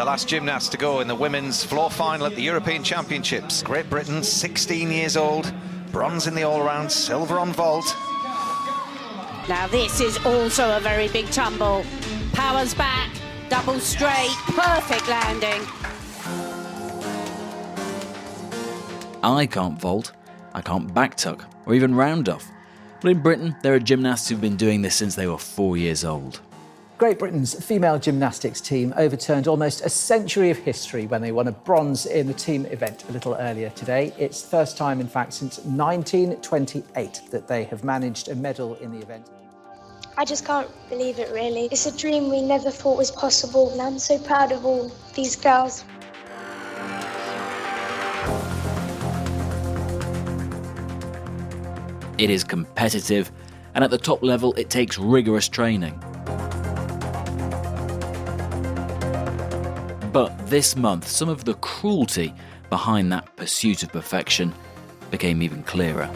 The 0.00 0.06
last 0.06 0.28
gymnast 0.28 0.72
to 0.72 0.78
go 0.78 1.00
in 1.00 1.08
the 1.08 1.14
women's 1.14 1.62
floor 1.62 1.90
final 1.90 2.24
at 2.24 2.34
the 2.34 2.40
European 2.40 2.82
Championships. 2.82 3.62
Great 3.62 3.90
Britain, 3.90 4.22
16 4.22 4.90
years 4.90 5.14
old, 5.14 5.52
bronze 5.92 6.26
in 6.26 6.34
the 6.34 6.42
all 6.42 6.62
round, 6.62 6.90
silver 6.90 7.38
on 7.38 7.52
vault. 7.52 7.94
Now, 9.46 9.68
this 9.70 10.00
is 10.00 10.16
also 10.24 10.74
a 10.74 10.80
very 10.80 11.08
big 11.08 11.26
tumble. 11.26 11.84
Powers 12.32 12.72
back, 12.72 13.10
double 13.50 13.78
straight, 13.78 14.34
perfect 14.46 15.06
landing. 15.06 15.60
I 19.22 19.44
can't 19.44 19.78
vault, 19.78 20.12
I 20.54 20.62
can't 20.62 20.94
back 20.94 21.14
tuck, 21.14 21.44
or 21.66 21.74
even 21.74 21.94
round 21.94 22.30
off. 22.30 22.50
But 23.02 23.10
in 23.10 23.20
Britain, 23.20 23.54
there 23.62 23.74
are 23.74 23.78
gymnasts 23.78 24.30
who've 24.30 24.40
been 24.40 24.56
doing 24.56 24.80
this 24.80 24.96
since 24.96 25.14
they 25.14 25.26
were 25.26 25.36
four 25.36 25.76
years 25.76 26.06
old. 26.06 26.40
Great 27.00 27.18
Britain's 27.18 27.54
female 27.54 27.98
gymnastics 27.98 28.60
team 28.60 28.92
overturned 28.94 29.48
almost 29.48 29.80
a 29.80 29.88
century 29.88 30.50
of 30.50 30.58
history 30.58 31.06
when 31.06 31.22
they 31.22 31.32
won 31.32 31.48
a 31.48 31.52
bronze 31.52 32.04
in 32.04 32.26
the 32.26 32.34
team 32.34 32.66
event 32.66 33.08
a 33.08 33.12
little 33.12 33.34
earlier 33.36 33.70
today. 33.70 34.12
It's 34.18 34.42
the 34.42 34.48
first 34.48 34.76
time, 34.76 35.00
in 35.00 35.08
fact, 35.08 35.32
since 35.32 35.60
1928 35.60 37.22
that 37.30 37.48
they 37.48 37.64
have 37.64 37.84
managed 37.84 38.28
a 38.28 38.34
medal 38.34 38.74
in 38.74 38.92
the 38.92 38.98
event. 38.98 39.30
I 40.18 40.26
just 40.26 40.44
can't 40.44 40.68
believe 40.90 41.18
it, 41.18 41.32
really. 41.32 41.70
It's 41.72 41.86
a 41.86 41.96
dream 41.96 42.28
we 42.28 42.42
never 42.42 42.70
thought 42.70 42.98
was 42.98 43.10
possible, 43.10 43.70
and 43.70 43.80
I'm 43.80 43.98
so 43.98 44.18
proud 44.18 44.52
of 44.52 44.66
all 44.66 44.92
these 45.14 45.36
girls. 45.36 45.84
It 52.18 52.28
is 52.28 52.44
competitive, 52.44 53.32
and 53.74 53.82
at 53.82 53.90
the 53.90 53.96
top 53.96 54.22
level, 54.22 54.52
it 54.56 54.68
takes 54.68 54.98
rigorous 54.98 55.48
training. 55.48 55.98
This 60.50 60.74
month, 60.74 61.06
some 61.06 61.28
of 61.28 61.44
the 61.44 61.54
cruelty 61.54 62.34
behind 62.70 63.12
that 63.12 63.36
pursuit 63.36 63.84
of 63.84 63.92
perfection 63.92 64.52
became 65.08 65.42
even 65.42 65.62
clearer. 65.62 66.10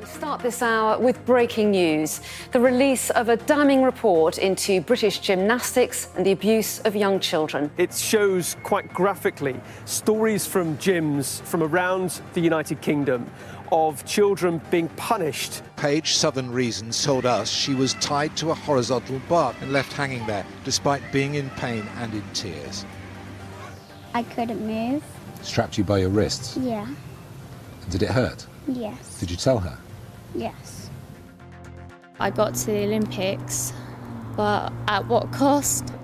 We 0.00 0.06
start 0.06 0.40
this 0.40 0.62
hour 0.62 0.98
with 0.98 1.22
breaking 1.26 1.72
news 1.72 2.22
the 2.52 2.60
release 2.60 3.10
of 3.10 3.28
a 3.28 3.36
damning 3.36 3.82
report 3.82 4.38
into 4.38 4.80
British 4.80 5.18
gymnastics 5.18 6.08
and 6.16 6.24
the 6.24 6.32
abuse 6.32 6.78
of 6.80 6.96
young 6.96 7.20
children. 7.20 7.70
It 7.76 7.92
shows 7.92 8.56
quite 8.62 8.90
graphically 8.94 9.60
stories 9.84 10.46
from 10.46 10.78
gyms 10.78 11.42
from 11.42 11.62
around 11.62 12.22
the 12.32 12.40
United 12.40 12.80
Kingdom 12.80 13.30
of 13.72 14.04
children 14.04 14.60
being 14.70 14.88
punished. 14.90 15.62
Page 15.76 16.14
Southern 16.14 16.50
Reasons 16.50 17.02
told 17.02 17.26
us 17.26 17.50
she 17.50 17.74
was 17.74 17.94
tied 17.94 18.36
to 18.36 18.50
a 18.50 18.54
horizontal 18.54 19.20
bar 19.28 19.54
and 19.60 19.72
left 19.72 19.92
hanging 19.92 20.26
there 20.26 20.44
despite 20.64 21.02
being 21.12 21.34
in 21.34 21.50
pain 21.50 21.86
and 21.98 22.12
in 22.14 22.22
tears. 22.32 22.84
I 24.14 24.22
couldn't 24.22 24.66
move. 24.66 25.02
Strapped 25.42 25.78
you 25.78 25.84
by 25.84 25.98
your 25.98 26.08
wrists? 26.08 26.56
Yeah. 26.56 26.86
Did 27.90 28.02
it 28.02 28.10
hurt? 28.10 28.46
Yes. 28.66 29.18
Did 29.20 29.30
you 29.30 29.36
tell 29.36 29.58
her? 29.58 29.78
Yes. 30.34 30.90
I 32.20 32.30
got 32.30 32.54
to 32.54 32.66
the 32.66 32.84
Olympics, 32.84 33.72
but 34.36 34.72
at 34.88 35.06
what 35.06 35.30
cost? 35.32 35.94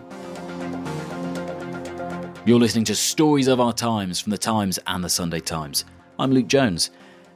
You're 2.47 2.61
listening 2.61 2.85
to 2.85 2.95
Stories 2.95 3.49
of 3.49 3.59
Our 3.59 3.73
Times 3.73 4.21
from 4.21 4.31
The 4.31 4.39
Times 4.39 4.79
and 4.87 5.03
The 5.03 5.09
Sunday 5.09 5.41
Times. 5.41 5.85
I'm 6.19 6.31
Luke 6.31 6.47
Jones. 6.47 6.91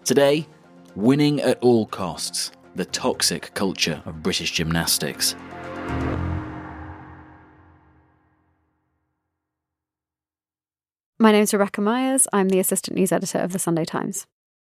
Today, 0.08 0.46
winning 0.96 1.42
at 1.42 1.58
all 1.58 1.84
costs 1.84 2.50
the 2.74 2.86
toxic 2.86 3.52
culture 3.52 4.02
of 4.06 4.22
British 4.22 4.52
gymnastics. 4.52 5.36
My 11.18 11.30
name's 11.30 11.52
Rebecca 11.52 11.82
Myers. 11.82 12.26
I'm 12.32 12.48
the 12.48 12.58
assistant 12.58 12.96
news 12.96 13.12
editor 13.12 13.36
of 13.36 13.52
the 13.52 13.58
Sunday 13.58 13.84
Times. 13.84 14.26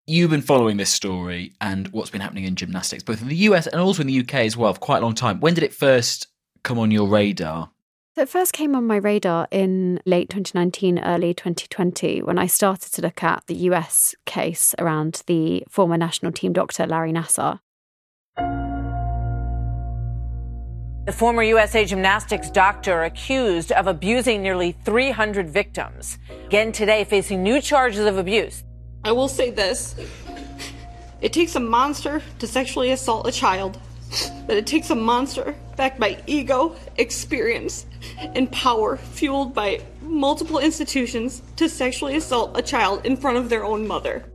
You've 0.05 0.31
been 0.31 0.41
following 0.41 0.75
this 0.75 0.89
story 0.89 1.53
and 1.61 1.87
what's 1.93 2.09
been 2.09 2.19
happening 2.19 2.43
in 2.43 2.57
gymnastics, 2.57 3.01
both 3.01 3.21
in 3.21 3.29
the 3.29 3.35
US 3.37 3.67
and 3.67 3.79
also 3.79 4.01
in 4.01 4.07
the 4.07 4.19
UK 4.19 4.33
as 4.33 4.57
well, 4.57 4.73
for 4.73 4.81
quite 4.81 4.97
a 4.97 5.05
long 5.05 5.15
time. 5.15 5.39
When 5.39 5.53
did 5.53 5.63
it 5.63 5.73
first 5.73 6.27
come 6.63 6.77
on 6.77 6.91
your 6.91 7.07
radar? 7.07 7.71
So 8.13 8.23
it 8.23 8.29
first 8.29 8.51
came 8.51 8.75
on 8.75 8.87
my 8.87 8.97
radar 8.97 9.47
in 9.51 10.01
late 10.05 10.29
2019, 10.29 10.99
early 10.99 11.33
2020, 11.33 12.21
when 12.23 12.37
I 12.37 12.45
started 12.45 12.91
to 12.91 13.01
look 13.01 13.23
at 13.23 13.43
the 13.47 13.55
US 13.69 14.13
case 14.25 14.75
around 14.77 15.23
the 15.27 15.63
former 15.69 15.95
national 15.95 16.33
team 16.33 16.51
doctor 16.51 16.85
Larry 16.85 17.13
Nassar. 17.13 17.59
The 21.05 21.13
former 21.13 21.41
USA 21.43 21.85
gymnastics 21.85 22.49
doctor 22.49 23.03
accused 23.03 23.71
of 23.71 23.87
abusing 23.87 24.41
nearly 24.41 24.73
300 24.83 25.49
victims. 25.49 26.17
Again 26.47 26.73
today, 26.73 27.05
facing 27.05 27.41
new 27.41 27.61
charges 27.61 28.05
of 28.05 28.17
abuse. 28.17 28.65
I 29.05 29.13
will 29.13 29.29
say 29.29 29.51
this 29.51 29.95
it 31.21 31.31
takes 31.31 31.55
a 31.55 31.61
monster 31.61 32.21
to 32.39 32.45
sexually 32.45 32.91
assault 32.91 33.25
a 33.25 33.31
child, 33.31 33.79
but 34.47 34.57
it 34.57 34.67
takes 34.67 34.89
a 34.89 34.95
monster 34.95 35.55
backed 35.75 35.99
by 35.99 36.17
ego, 36.27 36.75
experience, 36.97 37.85
and 38.19 38.51
power 38.51 38.97
fueled 38.97 39.53
by 39.53 39.81
multiple 40.01 40.59
institutions 40.59 41.41
to 41.55 41.69
sexually 41.69 42.15
assault 42.15 42.57
a 42.57 42.61
child 42.61 43.05
in 43.05 43.15
front 43.15 43.37
of 43.37 43.49
their 43.49 43.63
own 43.63 43.87
mother. 43.87 44.25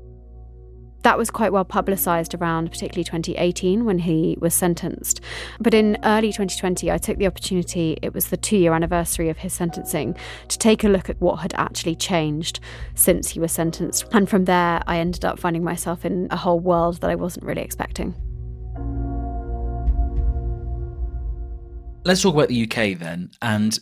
That 1.02 1.18
was 1.18 1.30
quite 1.30 1.52
well 1.52 1.64
publicised 1.64 2.34
around 2.34 2.72
particularly 2.72 3.04
2018 3.04 3.84
when 3.84 4.00
he 4.00 4.36
was 4.40 4.54
sentenced. 4.54 5.20
But 5.60 5.72
in 5.72 5.98
early 6.02 6.28
2020, 6.32 6.90
I 6.90 6.98
took 6.98 7.18
the 7.18 7.28
opportunity, 7.28 7.96
it 8.02 8.12
was 8.12 8.26
the 8.26 8.36
two 8.36 8.56
year 8.56 8.74
anniversary 8.74 9.28
of 9.28 9.38
his 9.38 9.52
sentencing, 9.52 10.16
to 10.48 10.58
take 10.58 10.82
a 10.82 10.88
look 10.88 11.08
at 11.08 11.20
what 11.20 11.36
had 11.36 11.54
actually 11.54 11.94
changed 11.94 12.58
since 12.96 13.28
he 13.28 13.38
was 13.38 13.52
sentenced. 13.52 14.06
And 14.10 14.28
from 14.28 14.46
there, 14.46 14.82
I 14.88 14.98
ended 14.98 15.24
up 15.24 15.38
finding 15.38 15.62
myself 15.62 16.04
in 16.04 16.26
a 16.32 16.36
whole 16.36 16.58
world 16.58 17.00
that 17.02 17.10
I 17.10 17.14
wasn't 17.14 17.46
really 17.46 17.62
expecting. 17.62 18.16
Let's 22.06 22.22
talk 22.22 22.34
about 22.34 22.48
the 22.48 22.62
UK 22.62 22.96
then. 22.96 23.32
And 23.42 23.76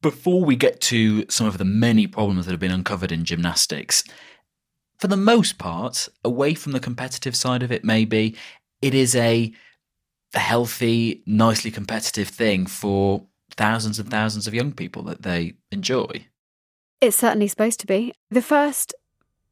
before 0.00 0.44
we 0.44 0.54
get 0.54 0.80
to 0.82 1.28
some 1.28 1.48
of 1.48 1.58
the 1.58 1.64
many 1.64 2.06
problems 2.06 2.46
that 2.46 2.52
have 2.52 2.60
been 2.60 2.70
uncovered 2.70 3.10
in 3.10 3.24
gymnastics, 3.24 4.04
for 4.98 5.08
the 5.08 5.16
most 5.16 5.58
part, 5.58 6.08
away 6.24 6.54
from 6.54 6.70
the 6.70 6.78
competitive 6.78 7.34
side 7.34 7.64
of 7.64 7.72
it, 7.72 7.84
maybe 7.84 8.36
it 8.80 8.94
is 8.94 9.16
a 9.16 9.52
healthy, 10.34 11.24
nicely 11.26 11.72
competitive 11.72 12.28
thing 12.28 12.64
for 12.64 13.26
thousands 13.56 13.98
and 13.98 14.08
thousands 14.08 14.46
of 14.46 14.54
young 14.54 14.70
people 14.70 15.02
that 15.02 15.22
they 15.22 15.54
enjoy. 15.72 16.26
It's 17.00 17.16
certainly 17.16 17.48
supposed 17.48 17.80
to 17.80 17.88
be. 17.88 18.12
The 18.30 18.42
first 18.42 18.94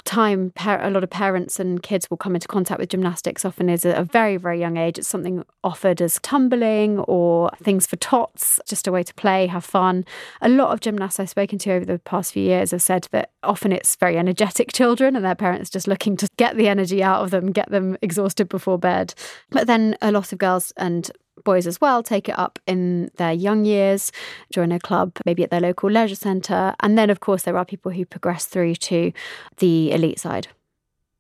time 0.07 0.53
a 0.57 0.91
lot 0.91 1.05
of 1.05 1.11
parents 1.11 1.61
and 1.61 1.83
kids 1.83 2.09
will 2.09 2.17
come 2.17 2.35
into 2.35 2.49
contact 2.49 2.81
with 2.81 2.89
gymnastics 2.89 3.45
often 3.45 3.69
is 3.69 3.85
at 3.85 3.99
a 3.99 4.05
very 4.05 4.37
very 4.37 4.59
young 4.59 4.77
age. 4.77 4.99
It's 4.99 5.09
something 5.09 5.45
offered 5.63 6.01
as 6.01 6.19
tumbling 6.23 7.01
or 7.01 7.51
things 7.63 7.87
for 7.87 7.97
tots 7.97 8.61
just 8.67 8.87
a 8.87 8.93
way 8.93 9.03
to 9.03 9.15
play 9.15 9.47
have 9.47 9.65
fun. 9.65 10.05
A 10.41 10.49
lot 10.49 10.73
of 10.73 10.81
gymnasts 10.81 11.21
i've 11.21 11.31
spoken 11.31 11.59
to 11.59 11.73
over 11.73 11.85
the 11.85 11.99
past 11.99 12.33
few 12.33 12.43
years 12.43 12.71
have 12.71 12.83
said 12.83 13.09
that 13.11 13.31
often 13.43 13.73
it's 13.73 13.97
very 13.97 14.17
energetic 14.17 14.73
children 14.73 15.17
and 15.17 15.25
their 15.25 15.35
parents 15.35 15.71
just 15.71 15.89
looking 15.89 16.17
to 16.17 16.29
get 16.37 16.57
the 16.57 16.69
energy 16.69 17.03
out 17.03 17.23
of 17.23 17.31
them 17.31 17.53
get 17.53 17.71
them 17.71 17.97
exhausted 18.03 18.49
before 18.49 18.79
bed. 18.79 19.15
But 19.51 19.67
then 19.67 19.97
a 20.01 20.13
lot 20.13 20.33
of 20.33 20.39
girls 20.39 20.73
and 20.77 21.11
boys 21.47 21.67
as 21.67 21.81
well 21.81 22.03
take 22.03 22.29
it 22.29 22.39
up 22.39 22.59
in 22.67 23.11
their 23.17 23.33
young 23.33 23.65
years, 23.65 24.13
join 24.51 24.73
a 24.73 24.79
club, 24.79 25.13
maybe 25.25 25.43
at 25.43 25.51
their 25.51 25.61
local 25.61 25.91
leisure 25.91 26.15
centre. 26.15 26.75
And 26.81 26.99
then, 26.99 27.09
of 27.09 27.21
course, 27.21 27.45
there 27.45 27.57
are 27.57 27.65
people 27.65 27.93
who 27.93 28.05
progress 28.05 28.45
through 28.45 28.75
to 28.75 29.13
the 29.59 29.93
elite 29.93 30.19
side. 30.19 30.49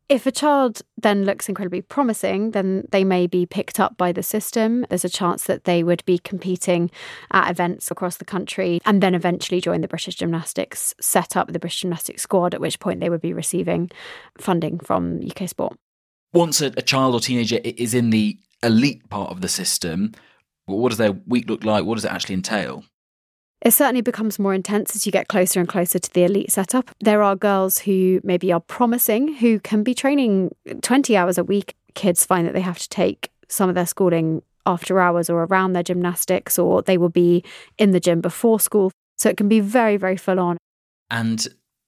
If 0.08 0.24
a 0.24 0.30
child 0.30 0.82
then 0.96 1.24
looks 1.24 1.48
incredibly 1.48 1.82
promising, 1.82 2.52
then 2.52 2.86
they 2.92 3.02
may 3.02 3.26
be 3.26 3.44
picked 3.44 3.80
up 3.80 3.96
by 3.96 4.12
the 4.12 4.22
system. 4.22 4.86
There's 4.88 5.04
a 5.04 5.08
chance 5.08 5.44
that 5.44 5.64
they 5.64 5.82
would 5.82 6.04
be 6.04 6.18
competing 6.18 6.92
at 7.32 7.50
events 7.50 7.90
across 7.90 8.18
the 8.18 8.24
country 8.24 8.80
and 8.84 9.02
then 9.02 9.16
eventually 9.16 9.60
join 9.60 9.80
the 9.80 9.88
British 9.88 10.14
Gymnastics, 10.14 10.94
set 11.00 11.36
up 11.36 11.52
the 11.52 11.58
British 11.58 11.80
Gymnastics 11.80 12.22
squad, 12.22 12.54
at 12.54 12.60
which 12.60 12.78
point 12.78 13.00
they 13.00 13.10
would 13.10 13.20
be 13.20 13.32
receiving 13.32 13.90
funding 14.38 14.78
from 14.78 15.20
UK 15.28 15.48
Sport. 15.48 15.76
Once 16.32 16.60
a, 16.60 16.66
a 16.76 16.82
child 16.82 17.14
or 17.14 17.20
teenager 17.20 17.58
is 17.64 17.92
in 17.92 18.10
the 18.10 18.38
elite 18.62 19.08
part 19.08 19.30
of 19.30 19.40
the 19.40 19.48
system, 19.48 20.12
what 20.66 20.90
does 20.90 20.98
their 20.98 21.12
week 21.12 21.48
look 21.48 21.64
like? 21.64 21.84
What 21.84 21.96
does 21.96 22.04
it 22.04 22.10
actually 22.10 22.34
entail? 22.34 22.84
It 23.62 23.70
certainly 23.70 24.02
becomes 24.02 24.38
more 24.38 24.52
intense 24.52 24.94
as 24.94 25.06
you 25.06 25.12
get 25.12 25.28
closer 25.28 25.60
and 25.60 25.68
closer 25.68 25.98
to 25.98 26.12
the 26.12 26.24
elite 26.24 26.52
setup. 26.52 26.90
There 27.00 27.22
are 27.22 27.34
girls 27.34 27.78
who 27.80 28.20
maybe 28.22 28.52
are 28.52 28.60
promising, 28.60 29.34
who 29.34 29.58
can 29.58 29.82
be 29.82 29.94
training 29.94 30.54
20 30.82 31.16
hours 31.16 31.38
a 31.38 31.44
week. 31.44 31.74
Kids 31.94 32.26
find 32.26 32.46
that 32.46 32.52
they 32.52 32.60
have 32.60 32.78
to 32.78 32.88
take 32.88 33.30
some 33.48 33.68
of 33.68 33.74
their 33.74 33.86
schooling 33.86 34.42
after 34.66 35.00
hours 35.00 35.30
or 35.30 35.44
around 35.44 35.72
their 35.72 35.82
gymnastics, 35.82 36.58
or 36.58 36.82
they 36.82 36.98
will 36.98 37.08
be 37.08 37.44
in 37.78 37.92
the 37.92 38.00
gym 38.00 38.20
before 38.20 38.60
school. 38.60 38.90
So 39.16 39.30
it 39.30 39.36
can 39.36 39.48
be 39.48 39.60
very, 39.60 39.96
very 39.96 40.16
full 40.16 40.38
on. 40.38 40.58
And 41.10 41.46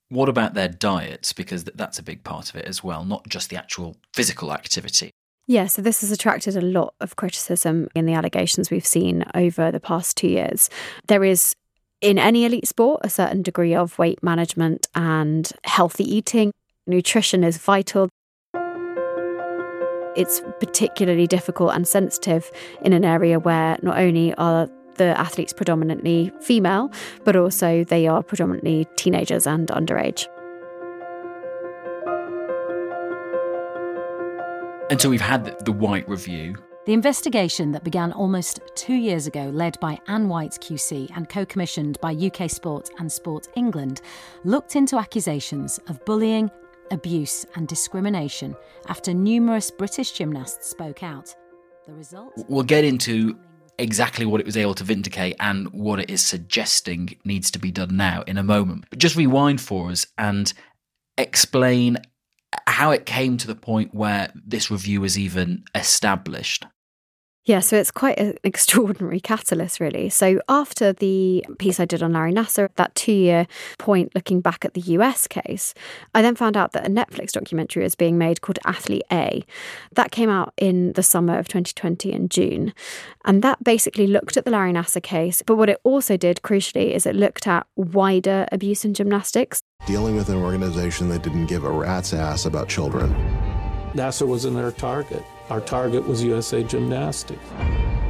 what 0.09 0.29
about 0.29 0.55
their 0.55 0.69
diets? 0.69 1.33
Because 1.33 1.65
that's 1.65 1.99
a 1.99 2.03
big 2.03 2.25
part 2.25 2.49
of 2.49 2.57
it 2.57 2.65
as 2.65 2.83
well, 2.83 3.05
not 3.05 3.29
just 3.29 3.51
the 3.51 3.57
actual 3.57 3.97
physical 4.15 4.53
activity. 4.53 5.11
Yeah, 5.51 5.67
so 5.67 5.81
this 5.81 6.03
has 6.03 6.11
attracted 6.11 6.57
a 6.57 6.61
lot 6.61 6.93
of 7.01 7.17
criticism 7.17 7.89
in 7.95 8.05
the 8.05 8.13
allegations 8.13 8.71
we've 8.71 8.87
seen 8.87 9.25
over 9.35 9.73
the 9.73 9.81
past 9.81 10.19
two 10.19 10.29
years. 10.29 10.69
There 11.07 11.25
is 11.25 11.57
in 12.03 12.19
any 12.19 12.45
elite 12.45 12.69
sport 12.69 13.01
a 13.03 13.09
certain 13.09 13.41
degree 13.43 13.75
of 13.75 13.99
weight 13.99 14.23
management 14.23 14.89
and 14.95 15.51
healthy 15.65 16.05
eating. 16.05 16.53
Nutrition 16.87 17.45
is 17.45 17.57
vital. 17.57 18.11
It's 20.15 20.43
particularly 20.61 21.27
difficult 21.27 21.73
and 21.75 21.89
sensitive 21.89 22.51
in 22.83 22.93
an 22.93 23.07
area 23.07 23.39
where 23.39 23.79
not 23.83 23.99
only 23.99 24.35
are 24.35 24.69
the 24.97 25.19
athletes 25.19 25.55
predominantly 25.55 26.31
female, 26.43 26.93
but 27.25 27.37
also 27.37 27.85
they 27.85 28.07
are 28.07 28.23
predominantly 28.23 28.87
teenagers 28.97 29.47
and 29.47 29.69
underage. 29.69 30.27
And 34.91 34.99
so 34.99 35.11
we've 35.11 35.21
had 35.21 35.65
the 35.67 35.73
White 35.73 36.09
Review. 36.09 36.57
The 36.87 36.95
investigation 36.95 37.73
that 37.73 37.85
began 37.85 38.13
almost 38.13 38.61
two 38.75 38.95
years 38.95 39.27
ago, 39.27 39.51
led 39.53 39.79
by 39.81 39.99
Anne 40.07 40.31
White 40.31 40.53
QC 40.53 41.15
and 41.15 41.29
co 41.29 41.45
commissioned 41.45 42.01
by 42.01 42.15
UK 42.15 42.51
Sport 42.51 42.89
and 42.99 43.13
Sport 43.13 43.49
England, 43.55 44.01
looked 44.45 44.77
into 44.77 44.97
accusations 44.97 45.79
of 45.89 46.03
bullying, 46.07 46.51
abuse, 46.91 47.45
and 47.55 47.69
discrimination 47.69 48.57
after 48.87 49.13
numerous 49.13 49.71
British 49.71 50.13
gymnasts 50.13 50.71
spoke 50.71 51.03
out. 51.03 51.37
The 51.87 51.93
result? 51.93 52.33
We'll 52.49 52.63
get 52.63 52.85
into 52.85 53.39
exactly 53.77 54.25
what 54.25 54.41
it 54.41 54.47
was 54.47 54.57
able 54.57 54.75
to 54.75 54.85
vindicate 54.85 55.37
and 55.39 55.71
what 55.73 56.01
it 56.01 56.09
is 56.09 56.25
suggesting 56.25 57.15
needs 57.25 57.51
to 57.51 57.59
be 57.59 57.71
done 57.71 57.95
now 57.95 58.23
in 58.27 58.39
a 58.39 58.43
moment. 58.43 58.87
But 58.89 58.99
just 58.99 59.17
rewind 59.17 59.61
for 59.61 59.91
us 59.91 60.07
and 60.17 60.51
explain 61.19 61.99
how 62.67 62.91
it 62.91 63.07
came 63.07 63.37
to 63.39 63.47
the 63.47 63.55
point 63.55 63.95
where 63.95 64.33
this 64.35 64.71
review 64.71 65.01
was 65.01 65.19
even 65.19 65.65
established. 65.75 66.65
Yeah, 67.49 67.61
so 67.61 67.77
it's 67.77 67.91
quite 67.91 68.19
an 68.19 68.35
extraordinary 68.45 69.21
catalyst, 69.21 69.81
really. 69.81 70.11
So, 70.11 70.39
after 70.51 70.93
the 70.93 71.47
piece 71.59 71.81
I 71.81 71.87
did 71.87 72.03
on 72.03 72.13
Larry 72.13 72.31
Nassar, 72.31 72.69
that 72.77 72.95
two 72.95 73.13
year 73.13 73.47
point 73.79 74.15
looking 74.15 74.43
back 74.43 74.67
at 74.67 74.75
the 74.75 74.83
US 74.83 75.27
case, 75.27 75.73
I 76.15 76.21
then 76.21 76.35
found 76.35 76.59
out 76.59 76.73
that 76.73 76.87
a 76.87 76.91
Netflix 76.91 77.33
documentary 77.33 77.87
is 77.87 77.95
being 77.95 78.19
made 78.19 78.43
called 78.43 78.59
Athlete 78.67 79.05
A. 79.11 79.47
That 79.93 80.11
came 80.11 80.29
out 80.29 80.53
in 80.59 80.93
the 80.93 81.03
summer 81.03 81.39
of 81.39 81.49
2020 81.49 82.13
in 82.13 82.29
June. 82.29 82.75
And 83.25 83.41
that 83.43 83.65
basically 83.65 84.07
looked 84.07 84.37
at 84.37 84.45
the 84.45 84.51
Larry 84.51 84.75
Nassar 84.75 85.03
case. 85.03 85.41
But 85.41 85.57
what 85.57 85.71
it 85.71 85.81
also 85.85 86.19
did, 86.19 86.43
crucially, 86.43 86.95
is 86.95 87.07
it 87.07 87.17
looked 87.17 87.47
at 87.47 87.67
wider 87.77 88.47
abuse 88.53 88.85
in 88.85 88.93
gymnastics. 88.93 89.63
Dealing 89.89 90.17
with 90.17 90.29
an 90.29 90.37
organization 90.37 91.09
that 91.09 91.23
didn't 91.23 91.47
give 91.47 91.65
a 91.65 91.71
rat's 91.71 92.13
ass 92.13 92.45
about 92.45 92.69
children. 92.69 93.09
Nassar 93.95 94.27
wasn't 94.27 94.55
their 94.55 94.71
target. 94.71 95.25
Our 95.49 95.63
target 95.63 96.07
was 96.07 96.23
USA 96.23 96.63
Gymnastics. 96.63 97.41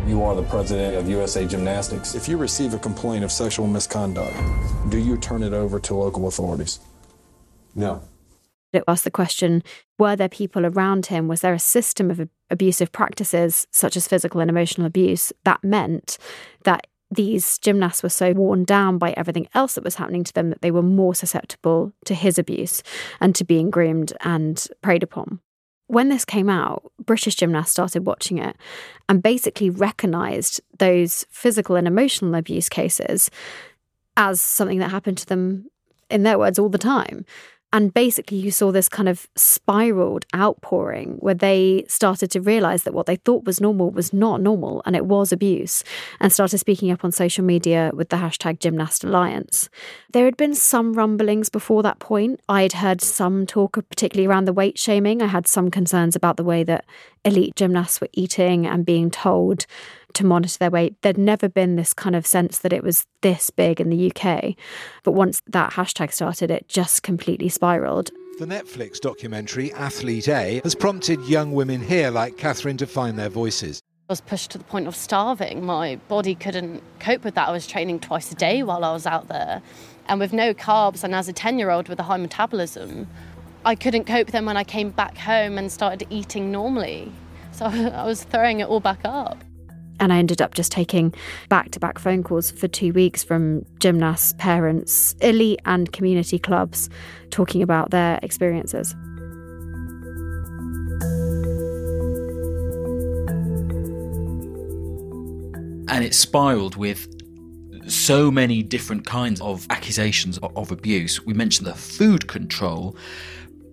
You 0.05 0.25
are 0.25 0.35
the 0.35 0.43
president 0.43 0.97
of 0.97 1.09
USA 1.09 1.47
Gymnastics. 1.47 2.17
If 2.17 2.29
you 2.29 2.37
receive 2.37 2.75
a 2.75 2.81
complaint 2.81 3.23
of 3.23 3.31
sexual 3.31 3.69
misconduct, 3.69 4.35
do 4.89 4.99
you 4.99 5.17
turn 5.19 5.45
it 5.45 5.53
over 5.53 5.79
to 5.79 5.95
local 5.95 6.27
authorities? 6.27 6.81
No. 7.77 8.03
It 8.73 8.83
asked 8.89 9.05
the 9.05 9.13
question 9.13 9.63
were 10.01 10.17
there 10.17 10.29
people 10.29 10.67
around 10.67 11.07
him? 11.07 11.29
Was 11.29 11.43
there 11.43 11.55
a 11.55 11.61
system 11.61 12.11
of 12.11 12.29
abusive 12.51 12.91
practices, 12.91 13.69
such 13.71 13.97
as 13.97 14.09
physical 14.09 14.41
and 14.41 14.51
emotional 14.51 14.89
abuse, 14.89 15.33
that 15.45 15.63
meant 15.63 16.19
that 16.65 16.89
these 17.11 17.59
gymnasts 17.59 18.03
were 18.03 18.09
so 18.09 18.33
worn 18.33 18.65
down 18.65 18.99
by 18.99 19.13
everything 19.13 19.49
else 19.55 19.75
that 19.75 19.85
was 19.85 19.95
happening 19.95 20.25
to 20.25 20.33
them 20.33 20.51
that 20.51 20.61
they 20.63 20.71
were 20.71 20.83
more 20.83 21.15
susceptible 21.15 21.93
to 22.05 22.15
his 22.15 22.39
abuse 22.39 22.83
and 23.21 23.35
to 23.35 23.45
being 23.45 23.71
groomed 23.71 24.13
and 24.21 24.67
preyed 24.83 25.03
upon? 25.03 25.41
when 25.89 26.11
this 26.11 26.25
came 26.25 26.49
out, 26.49 26.93
British 27.05 27.35
gymnasts 27.35 27.73
started 27.73 28.07
watching 28.07 28.39
it 28.39 28.57
and 29.09 29.23
basically 29.23 29.71
recognized 29.71 30.61
those 30.79 31.25
physical 31.31 31.77
and 31.77 31.89
emotional 31.89 32.35
abuse 32.35 32.69
cases 32.69 33.31
as 34.17 34.41
something 34.41 34.79
that 34.79 34.91
happened 34.91 35.19
to 35.19 35.27
them, 35.27 35.67
in 36.11 36.23
their 36.23 36.39
words, 36.39 36.59
all 36.59 36.69
the 36.69 36.79
time. 36.79 37.25
And 37.71 37.93
basically, 37.93 38.39
you 38.39 38.51
saw 38.51 38.73
this 38.73 38.89
kind 38.89 39.11
of 39.11 39.29
spiraled 39.37 40.25
outpouring 40.35 41.17
where 41.21 41.35
they 41.35 41.85
started 41.87 42.31
to 42.31 42.41
realize 42.41 42.85
that 42.85 42.95
what 42.95 43.05
they 43.05 43.17
thought 43.17 43.45
was 43.45 43.61
normal 43.61 43.91
was 43.91 44.11
not 44.11 44.41
normal 44.41 44.81
and 44.87 44.97
it 44.97 45.05
was 45.05 45.33
abuse, 45.33 45.85
and 46.19 46.33
started 46.33 46.59
speaking 46.59 46.91
up 46.91 47.05
on 47.05 47.13
social 47.13 47.45
media 47.45 47.91
with 47.93 48.09
the 48.09 48.17
hashtag 48.17 48.59
Gymnast 48.59 49.05
Alliance. 49.05 49.69
There 50.13 50.25
had 50.25 50.39
been 50.39 50.55
some 50.55 50.95
rumblings 50.95 51.51
before 51.51 51.83
that 51.83 51.99
point. 51.99 52.41
I 52.49 52.63
had 52.63 52.73
heard 52.73 53.03
some 53.03 53.45
talk, 53.45 53.75
particularly 53.91 54.27
around 54.27 54.47
the 54.47 54.55
weight 54.55 54.79
shaming. 54.79 55.21
I 55.21 55.27
had 55.27 55.47
some 55.47 55.71
concerns 55.71 56.17
about 56.17 56.39
the 56.39 56.45
way 56.45 56.65
that 56.65 56.87
elite 57.25 57.55
gymnasts 57.55 58.01
were 58.01 58.09
eating 58.15 58.67
and 58.67 58.87
being 58.87 59.11
told 59.11 59.67
to 60.15 60.25
monitor 60.25 60.59
their 60.59 60.71
weight. 60.71 61.01
There'd 61.03 61.19
never 61.19 61.49
been 61.49 61.77
this 61.77 61.95
kind 61.95 62.17
of 62.17 62.27
sense 62.27 62.59
that 62.61 62.73
it 62.73 62.83
was 62.83 63.07
this 63.23 63.51
big 63.51 63.81
in 63.81 63.91
the 63.91 64.13
UK. 64.13 64.55
But 65.03 65.13
once 65.13 65.43
that 65.47 65.73
hashtag 65.73 66.13
started, 66.13 66.51
it 66.51 66.69
just 66.69 67.03
completely 67.03 67.49
spiraled. 67.49 68.11
The 68.39 68.47
Netflix 68.47 69.01
documentary 69.01 69.73
Athlete 69.73 70.29
A 70.29 70.61
has 70.63 70.75
prompted 70.75 71.21
young 71.25 71.53
women 71.53 71.81
here 71.81 72.11
like 72.11 72.37
Catherine 72.37 72.77
to 72.77 72.87
find 72.87 73.19
their 73.19 73.29
voices. 73.29 73.83
I 74.09 74.13
was 74.13 74.21
pushed 74.21 74.53
to 74.53 74.59
the 74.59 74.65
point 74.65 74.87
of 74.87 74.97
starving. 74.97 75.67
My 75.67 75.97
body 76.09 76.35
couldn't 76.35 76.83
cope 76.99 77.25
with 77.25 77.35
that. 77.35 77.49
I 77.49 77.53
was 77.53 77.67
training 77.67 78.01
twice 78.01 78.33
a 78.33 78.35
day 78.35 78.63
while 78.63 78.85
I 78.85 78.93
was 78.93 79.07
out 79.07 79.29
there. 79.29 79.61
And 80.07 80.19
with 80.19 80.33
no 80.33 80.55
carbs, 80.55 81.05
and 81.05 81.15
as 81.15 81.29
a 81.29 81.33
10 81.33 81.59
year 81.59 81.71
old 81.71 81.89
with 81.89 81.99
a 81.99 82.05
high 82.05 82.17
metabolism, 82.17 83.07
I 83.65 83.75
couldn't 83.75 84.05
cope 84.05 84.29
then 84.29 84.47
when 84.47 84.57
I 84.57 84.65
came 84.65 84.91
back 84.91 85.19
home 85.19 85.59
and 85.59 85.71
started 85.71 86.07
eating 86.09 86.51
normally. 86.51 87.13
So 87.53 87.65
I 87.67 88.07
was 88.07 88.23
throwing 88.23 88.61
it 88.61 88.69
all 88.69 88.81
back 88.81 89.01
up. 89.05 89.45
And 90.01 90.13
I 90.13 90.19
ended 90.19 90.41
up 90.41 90.55
just 90.55 90.71
taking 90.71 91.13
back 91.49 91.71
to 91.73 91.81
back 91.81 91.99
phone 91.99 92.23
calls 92.23 92.51
for 92.51 92.69
two 92.69 92.93
weeks 92.93 93.25
from 93.25 93.65
gymnasts, 93.81 94.35
parents, 94.39 95.15
elite 95.21 95.61
and 95.65 95.93
community 95.93 96.39
clubs 96.39 96.89
talking 97.31 97.63
about 97.63 97.91
their 97.91 98.19
experiences. 98.23 98.95
And 105.91 106.05
it 106.05 106.15
spiraled 106.15 106.77
with 106.77 107.09
so 107.91 108.31
many 108.31 108.63
different 108.63 109.07
kinds 109.07 109.41
of 109.41 109.67
accusations 109.71 110.39
of 110.39 110.71
abuse. 110.71 111.25
We 111.25 111.33
mentioned 111.33 111.67
the 111.67 111.75
food 111.75 112.29
control, 112.29 112.97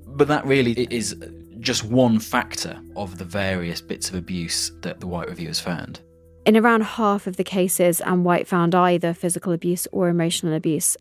but 0.07 0.27
that 0.29 0.45
really 0.45 0.87
is 0.89 1.15
just 1.59 1.83
one 1.83 2.19
factor 2.19 2.79
of 2.95 3.17
the 3.17 3.25
various 3.25 3.81
bits 3.81 4.09
of 4.09 4.15
abuse 4.15 4.71
that 4.81 4.99
the 4.99 5.07
White 5.07 5.29
Review 5.29 5.47
has 5.47 5.59
found. 5.59 6.01
In 6.45 6.55
around 6.55 6.83
half 6.83 7.25
of 7.25 7.37
the 7.37 7.43
cases, 7.43 8.01
Anne 8.01 8.23
White 8.23 8.47
found 8.47 8.75
either 8.75 9.15
physical 9.15 9.51
abuse 9.51 9.87
or 9.91 10.09
emotional 10.09 10.53
abuse. 10.53 10.95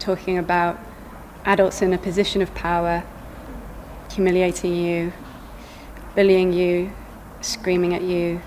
Talking 0.00 0.36
about 0.36 0.76
adults 1.44 1.82
in 1.82 1.92
a 1.92 1.98
position 1.98 2.42
of 2.42 2.52
power 2.56 3.04
humiliating 4.12 4.74
you, 4.74 5.12
bullying 6.16 6.52
you, 6.52 6.92
screaming 7.42 7.94
at 7.94 8.02
you. 8.02 8.40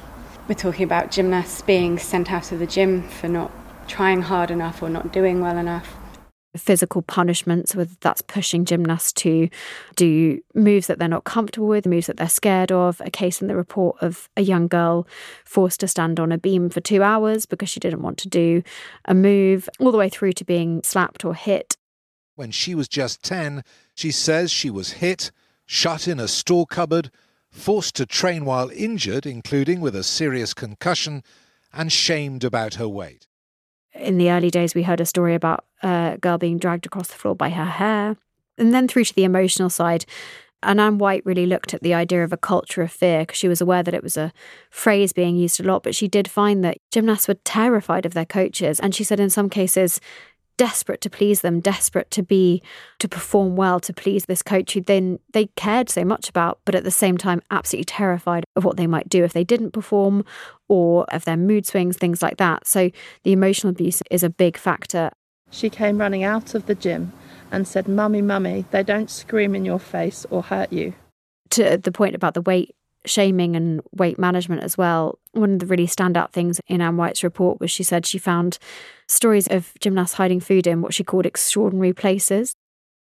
We're 0.49 0.55
talking 0.55 0.83
about 0.83 1.09
gymnasts 1.09 1.61
being 1.61 1.97
sent 1.97 2.29
out 2.29 2.51
of 2.51 2.59
the 2.59 2.67
gym 2.67 3.07
for 3.07 3.29
not 3.29 3.51
trying 3.87 4.23
hard 4.23 4.51
enough 4.51 4.83
or 4.83 4.89
not 4.89 5.13
doing 5.13 5.39
well 5.39 5.57
enough 5.57 5.95
physical 6.55 7.01
punishments, 7.01 7.75
whether 7.75 7.95
that's 8.01 8.21
pushing 8.21 8.65
gymnasts 8.65 9.13
to 9.13 9.49
do 9.95 10.41
moves 10.53 10.87
that 10.87 10.99
they're 10.99 11.07
not 11.07 11.23
comfortable 11.23 11.67
with, 11.67 11.85
moves 11.85 12.07
that 12.07 12.17
they're 12.17 12.29
scared 12.29 12.71
of. 12.71 13.01
A 13.01 13.09
case 13.11 13.41
in 13.41 13.47
the 13.47 13.55
report 13.55 13.97
of 14.01 14.29
a 14.35 14.41
young 14.41 14.67
girl 14.67 15.07
forced 15.45 15.79
to 15.79 15.87
stand 15.87 16.19
on 16.19 16.31
a 16.31 16.37
beam 16.37 16.69
for 16.69 16.81
two 16.81 17.03
hours 17.03 17.45
because 17.45 17.69
she 17.69 17.79
didn't 17.79 18.01
want 18.01 18.17
to 18.19 18.29
do 18.29 18.63
a 19.05 19.13
move, 19.13 19.69
all 19.79 19.91
the 19.91 19.97
way 19.97 20.09
through 20.09 20.33
to 20.33 20.45
being 20.45 20.81
slapped 20.83 21.23
or 21.23 21.33
hit. 21.33 21.77
When 22.35 22.51
she 22.51 22.75
was 22.75 22.87
just 22.87 23.23
10, 23.23 23.63
she 23.95 24.11
says 24.11 24.51
she 24.51 24.69
was 24.69 24.93
hit, 24.93 25.31
shut 25.65 26.07
in 26.07 26.19
a 26.19 26.27
store 26.27 26.65
cupboard, 26.65 27.11
forced 27.49 27.95
to 27.95 28.05
train 28.05 28.45
while 28.45 28.69
injured, 28.71 29.25
including 29.25 29.81
with 29.81 29.95
a 29.95 30.03
serious 30.03 30.53
concussion, 30.53 31.23
and 31.73 31.91
shamed 31.91 32.43
about 32.43 32.75
her 32.75 32.87
weight 32.87 33.27
in 33.93 34.17
the 34.17 34.31
early 34.31 34.49
days, 34.49 34.75
we 34.75 34.83
heard 34.83 35.01
a 35.01 35.05
story 35.05 35.35
about 35.35 35.65
a 35.83 36.17
girl 36.19 36.37
being 36.37 36.57
dragged 36.57 36.85
across 36.85 37.09
the 37.09 37.15
floor 37.15 37.35
by 37.35 37.49
her 37.49 37.65
hair. 37.65 38.17
And 38.57 38.73
then 38.73 38.87
through 38.87 39.05
to 39.05 39.15
the 39.15 39.23
emotional 39.23 39.69
side. 39.69 40.05
And 40.63 40.79
Anne 40.79 40.99
White 40.99 41.25
really 41.25 41.47
looked 41.47 41.73
at 41.73 41.81
the 41.81 41.95
idea 41.95 42.23
of 42.23 42.31
a 42.31 42.37
culture 42.37 42.83
of 42.83 42.91
fear 42.91 43.21
because 43.21 43.37
she 43.37 43.47
was 43.47 43.61
aware 43.61 43.81
that 43.81 43.95
it 43.95 44.03
was 44.03 44.15
a 44.15 44.31
phrase 44.69 45.11
being 45.11 45.35
used 45.35 45.59
a 45.59 45.63
lot, 45.63 45.81
but 45.81 45.95
she 45.95 46.07
did 46.07 46.29
find 46.29 46.63
that 46.63 46.77
gymnasts 46.91 47.27
were 47.27 47.33
terrified 47.33 48.05
of 48.05 48.13
their 48.13 48.25
coaches. 48.25 48.79
And 48.79 48.93
she 48.93 49.03
said 49.03 49.19
in 49.19 49.31
some 49.31 49.49
cases, 49.49 49.99
desperate 50.61 51.01
to 51.01 51.09
please 51.09 51.41
them, 51.41 51.59
desperate 51.59 52.11
to 52.11 52.21
be 52.21 52.61
to 52.99 53.09
perform 53.09 53.55
well 53.55 53.79
to 53.79 53.91
please 53.91 54.25
this 54.25 54.43
coach 54.43 54.73
who 54.73 54.81
then 54.81 55.17
they 55.33 55.47
cared 55.55 55.89
so 55.89 56.05
much 56.05 56.29
about, 56.29 56.59
but 56.65 56.75
at 56.75 56.83
the 56.83 56.91
same 56.91 57.17
time 57.17 57.41
absolutely 57.49 57.85
terrified 57.85 58.43
of 58.55 58.63
what 58.63 58.77
they 58.77 58.85
might 58.85 59.09
do 59.09 59.23
if 59.23 59.33
they 59.33 59.43
didn't 59.43 59.71
perform 59.71 60.23
or 60.69 61.05
of 61.05 61.25
their 61.25 61.35
mood 61.35 61.65
swings, 61.65 61.97
things 61.97 62.21
like 62.21 62.37
that. 62.37 62.67
So 62.67 62.91
the 63.23 63.31
emotional 63.31 63.71
abuse 63.71 64.03
is 64.11 64.21
a 64.21 64.29
big 64.29 64.55
factor. 64.55 65.09
She 65.49 65.67
came 65.67 65.97
running 65.97 66.23
out 66.23 66.53
of 66.53 66.67
the 66.67 66.75
gym 66.75 67.11
and 67.51 67.67
said, 67.67 67.87
Mummy, 67.87 68.21
Mummy, 68.21 68.65
they 68.69 68.83
don't 68.83 69.09
scream 69.09 69.55
in 69.55 69.65
your 69.65 69.79
face 69.79 70.27
or 70.29 70.43
hurt 70.43 70.71
you. 70.71 70.93
To 71.49 71.75
the 71.75 71.91
point 71.91 72.13
about 72.13 72.35
the 72.35 72.41
weight 72.41 72.75
shaming 73.05 73.55
and 73.55 73.81
weight 73.91 74.19
management 74.19 74.63
as 74.63 74.77
well. 74.77 75.19
One 75.31 75.53
of 75.53 75.59
the 75.59 75.65
really 75.65 75.87
standout 75.87 76.31
things 76.31 76.59
in 76.67 76.81
Anne 76.81 76.97
White's 76.97 77.23
report 77.23 77.59
was 77.59 77.71
she 77.71 77.83
said 77.83 78.05
she 78.05 78.17
found 78.17 78.57
stories 79.07 79.47
of 79.47 79.73
gymnasts 79.79 80.15
hiding 80.15 80.39
food 80.39 80.67
in 80.67 80.81
what 80.81 80.93
she 80.93 81.03
called 81.03 81.25
extraordinary 81.25 81.93
places. 81.93 82.55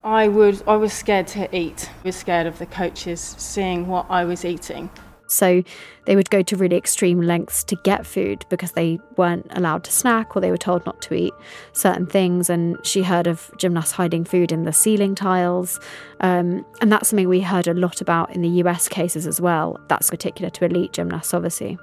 I 0.02 0.28
would 0.28 0.62
I 0.66 0.76
was 0.76 0.92
scared 0.92 1.28
to 1.28 1.54
eat. 1.56 1.88
I 1.88 2.08
was 2.08 2.16
scared 2.16 2.46
of 2.46 2.58
the 2.58 2.66
coaches 2.66 3.20
seeing 3.38 3.86
what 3.86 4.06
I 4.08 4.24
was 4.24 4.44
eating. 4.44 4.90
So 5.32 5.62
they 6.04 6.16
would 6.16 6.30
go 6.30 6.42
to 6.42 6.56
really 6.56 6.76
extreme 6.76 7.20
lengths 7.20 7.64
to 7.64 7.76
get 7.76 8.06
food 8.06 8.44
because 8.48 8.72
they 8.72 8.98
weren't 9.16 9.46
allowed 9.50 9.84
to 9.84 9.92
snack 9.92 10.36
or 10.36 10.40
they 10.40 10.50
were 10.50 10.56
told 10.56 10.84
not 10.84 11.00
to 11.02 11.14
eat 11.14 11.32
certain 11.72 12.06
things. 12.06 12.50
And 12.50 12.76
she 12.84 13.02
heard 13.02 13.26
of 13.26 13.50
gymnasts 13.56 13.92
hiding 13.92 14.24
food 14.24 14.52
in 14.52 14.64
the 14.64 14.72
ceiling 14.72 15.14
tiles. 15.14 15.80
Um, 16.20 16.64
and 16.80 16.90
that's 16.90 17.08
something 17.08 17.28
we 17.28 17.40
heard 17.40 17.68
a 17.68 17.74
lot 17.74 18.00
about 18.00 18.34
in 18.34 18.42
the 18.42 18.48
US 18.64 18.88
cases 18.88 19.26
as 19.26 19.40
well. 19.40 19.80
That's 19.88 20.10
particular 20.10 20.50
to 20.50 20.64
elite 20.64 20.92
gymnasts, 20.92 21.34
obviously. 21.34 21.78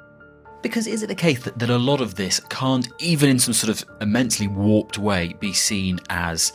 Because 0.61 0.87
is 0.87 1.03
it 1.03 1.07
the 1.07 1.15
case 1.15 1.43
that, 1.43 1.57
that 1.59 1.69
a 1.69 1.77
lot 1.77 2.01
of 2.01 2.15
this 2.15 2.41
can't, 2.49 2.89
even 2.99 3.29
in 3.29 3.39
some 3.39 3.53
sort 3.53 3.69
of 3.69 3.87
immensely 4.01 4.47
warped 4.47 4.97
way, 4.97 5.33
be 5.39 5.53
seen 5.53 5.99
as 6.09 6.51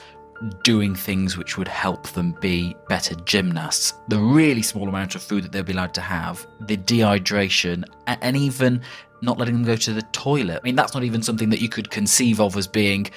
doing 0.63 0.95
things 0.95 1.37
which 1.37 1.57
would 1.57 1.69
help 1.69 2.09
them 2.09 2.33
be 2.41 2.77
better 2.89 3.15
gymnasts. 3.25 3.95
The 4.09 4.19
really 4.19 4.63
small 4.63 4.89
amount 4.89 5.15
of 5.15 5.23
food 5.23 5.45
that 5.45 5.53
they'll 5.53 5.63
be 5.63 5.73
allowed 5.73 5.95
to 5.95 6.01
have, 6.01 6.47
the 6.61 6.77
dehydration, 6.77 7.85
and 8.07 8.37
even 8.37 8.83
not 9.23 9.39
letting 9.39 9.55
them 9.55 9.65
go 9.65 9.77
to 9.77 9.93
the 9.93 10.03
toilet. 10.13 10.61
I 10.63 10.65
mean, 10.65 10.77
that's 10.77 10.95
not 10.95 11.05
even 11.05 11.23
something 11.23 11.51
that 11.51 11.61
you 11.61 11.69
could 11.69 11.91
conceive 11.91 12.41
of 12.41 12.57
as 12.57 12.67
being 12.67 13.11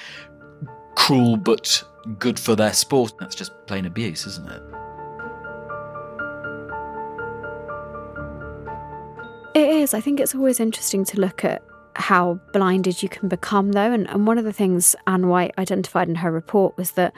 cruel 0.95 1.37
but 1.37 1.83
good 2.17 2.39
for 2.39 2.55
their 2.55 2.73
sport. 2.73 3.13
That's 3.19 3.35
just 3.35 3.51
plain 3.67 3.85
abuse, 3.85 4.25
isn't 4.25 4.49
it? 4.49 4.61
It 9.53 9.69
is. 9.69 9.93
I 9.93 10.01
think 10.01 10.19
it's 10.19 10.35
always 10.35 10.59
interesting 10.59 11.03
to 11.05 11.19
look 11.19 11.43
at 11.43 11.63
how 11.97 12.39
blinded 12.53 13.01
you 13.01 13.09
can 13.09 13.27
become, 13.27 13.71
though. 13.71 13.91
And, 13.91 14.07
and 14.09 14.27
one 14.27 14.37
of 14.37 14.45
the 14.45 14.53
things 14.53 14.95
Anne 15.07 15.27
White 15.27 15.53
identified 15.57 16.07
in 16.07 16.15
her 16.15 16.31
report 16.31 16.77
was 16.77 16.91
that, 16.91 17.11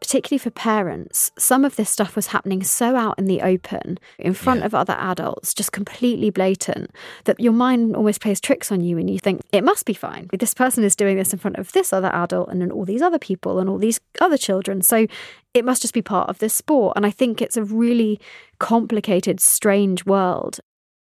particularly 0.00 0.38
for 0.38 0.50
parents, 0.50 1.30
some 1.38 1.64
of 1.64 1.76
this 1.76 1.88
stuff 1.88 2.14
was 2.14 2.28
happening 2.28 2.62
so 2.62 2.96
out 2.96 3.18
in 3.18 3.24
the 3.24 3.40
open, 3.40 3.98
in 4.18 4.34
front 4.34 4.60
yeah. 4.60 4.66
of 4.66 4.74
other 4.74 4.92
adults, 4.98 5.54
just 5.54 5.72
completely 5.72 6.28
blatant, 6.28 6.90
that 7.24 7.40
your 7.40 7.54
mind 7.54 7.96
almost 7.96 8.20
plays 8.20 8.38
tricks 8.38 8.70
on 8.70 8.82
you 8.82 8.98
and 8.98 9.08
you 9.08 9.18
think, 9.18 9.40
it 9.52 9.64
must 9.64 9.86
be 9.86 9.94
fine. 9.94 10.28
This 10.38 10.52
person 10.52 10.84
is 10.84 10.94
doing 10.94 11.16
this 11.16 11.32
in 11.32 11.38
front 11.38 11.56
of 11.56 11.72
this 11.72 11.92
other 11.92 12.10
adult 12.12 12.50
and 12.50 12.60
then 12.60 12.70
all 12.70 12.84
these 12.84 13.02
other 13.02 13.18
people 13.18 13.58
and 13.58 13.70
all 13.70 13.78
these 13.78 14.00
other 14.20 14.36
children. 14.36 14.82
So 14.82 15.06
it 15.54 15.64
must 15.64 15.80
just 15.80 15.94
be 15.94 16.02
part 16.02 16.28
of 16.28 16.38
this 16.38 16.52
sport. 16.52 16.94
And 16.94 17.06
I 17.06 17.10
think 17.10 17.40
it's 17.40 17.56
a 17.56 17.64
really 17.64 18.20
complicated, 18.58 19.40
strange 19.40 20.04
world. 20.04 20.60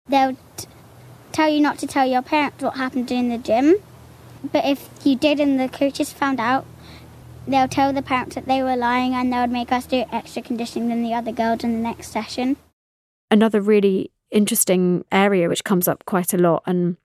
They'll 0.07 0.35
t- 0.57 0.67
tell 1.31 1.49
you 1.49 1.61
not 1.61 1.79
to 1.79 1.87
tell 1.87 2.05
your 2.05 2.21
parents 2.21 2.63
what 2.63 2.77
happened 2.77 3.11
in 3.11 3.29
the 3.29 3.37
gym. 3.37 3.75
But 4.51 4.65
if 4.65 4.89
you 5.03 5.15
did 5.15 5.39
and 5.39 5.59
the 5.59 5.69
coaches 5.69 6.11
found 6.11 6.39
out, 6.39 6.65
they'll 7.47 7.67
tell 7.67 7.93
the 7.93 8.01
parents 8.01 8.35
that 8.35 8.45
they 8.45 8.61
were 8.63 8.75
lying 8.75 9.13
and 9.13 9.31
they 9.31 9.37
would 9.39 9.51
make 9.51 9.71
us 9.71 9.85
do 9.85 10.05
extra 10.11 10.41
conditioning 10.41 10.89
than 10.89 11.03
the 11.03 11.13
other 11.13 11.31
girls 11.31 11.63
in 11.63 11.73
the 11.73 11.79
next 11.79 12.11
session. 12.11 12.57
Another 13.29 13.61
really 13.61 14.11
interesting 14.31 15.05
area 15.11 15.49
which 15.49 15.63
comes 15.63 15.87
up 15.87 16.05
quite 16.05 16.33
a 16.33 16.37
lot 16.37 16.63
and 16.65 16.97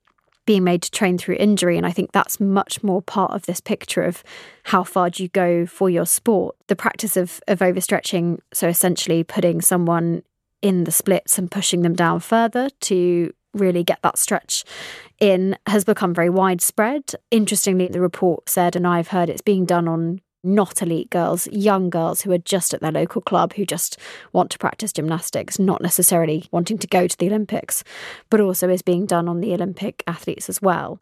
being 0.47 0.65
made 0.65 0.81
to 0.83 0.91
train 0.91 1.19
through 1.19 1.37
injury. 1.39 1.77
And 1.77 1.85
I 1.85 1.91
think 1.91 2.13
that's 2.13 2.41
much 2.41 2.83
more 2.83 3.03
part 3.03 3.33
of 3.33 3.47
this 3.47 3.61
picture 3.61 4.03
of 4.03 4.23
how 4.65 4.85
far 4.85 5.11
do 5.11 5.23
you 5.23 5.29
go 5.29 5.67
for 5.67 5.91
your 5.91 6.07
sport. 6.07 6.57
The 6.69 6.77
practice 6.77 7.17
of, 7.17 7.41
of 7.49 7.59
overstretching, 7.59 8.39
so 8.55 8.69
essentially 8.69 9.25
putting 9.25 9.61
someone 9.61 10.23
in 10.63 10.85
the 10.85 10.93
splits 10.93 11.37
and 11.37 11.51
pushing 11.51 11.83
them 11.83 11.95
down 11.95 12.21
further 12.21 12.71
to 12.81 13.33
really 13.59 13.83
get 13.83 14.01
that 14.03 14.19
stretch 14.19 14.65
in 15.21 15.57
has 15.67 15.85
become 15.85 16.15
very 16.15 16.31
widespread. 16.31 17.13
Interestingly, 17.31 17.89
the 17.89 18.01
report 18.01 18.49
said, 18.49 18.77
and 18.77 18.87
I've 18.87 19.09
heard 19.09 19.29
it's 19.29 19.43
being 19.43 19.65
done 19.65 19.89
on 19.89 20.21
not 20.45 20.81
elite 20.81 21.11
girls, 21.11 21.49
young 21.49 21.91
girls 21.91 22.23
who 22.23 22.31
are 22.33 22.39
just 22.39 22.73
at 22.73 22.81
their 22.81 22.93
local 22.93 23.21
club 23.21 23.55
who 23.55 23.67
just 23.67 23.99
want 24.33 24.51
to 24.51 24.59
practice 24.59 24.93
gymnastics, 24.93 25.59
not 25.59 25.83
necessarily 25.83 26.47
wanting 26.53 26.79
to 26.79 26.87
go 26.87 27.09
to 27.09 27.19
the 27.19 27.27
Olympics, 27.27 27.83
but 28.31 28.41
also 28.41 28.69
is 28.69 28.83
being 28.83 29.07
done 29.07 29.29
on 29.29 29.41
the 29.41 29.53
Olympic 29.53 30.05
athletes 30.07 30.49
as 30.49 30.63
well. 30.63 31.01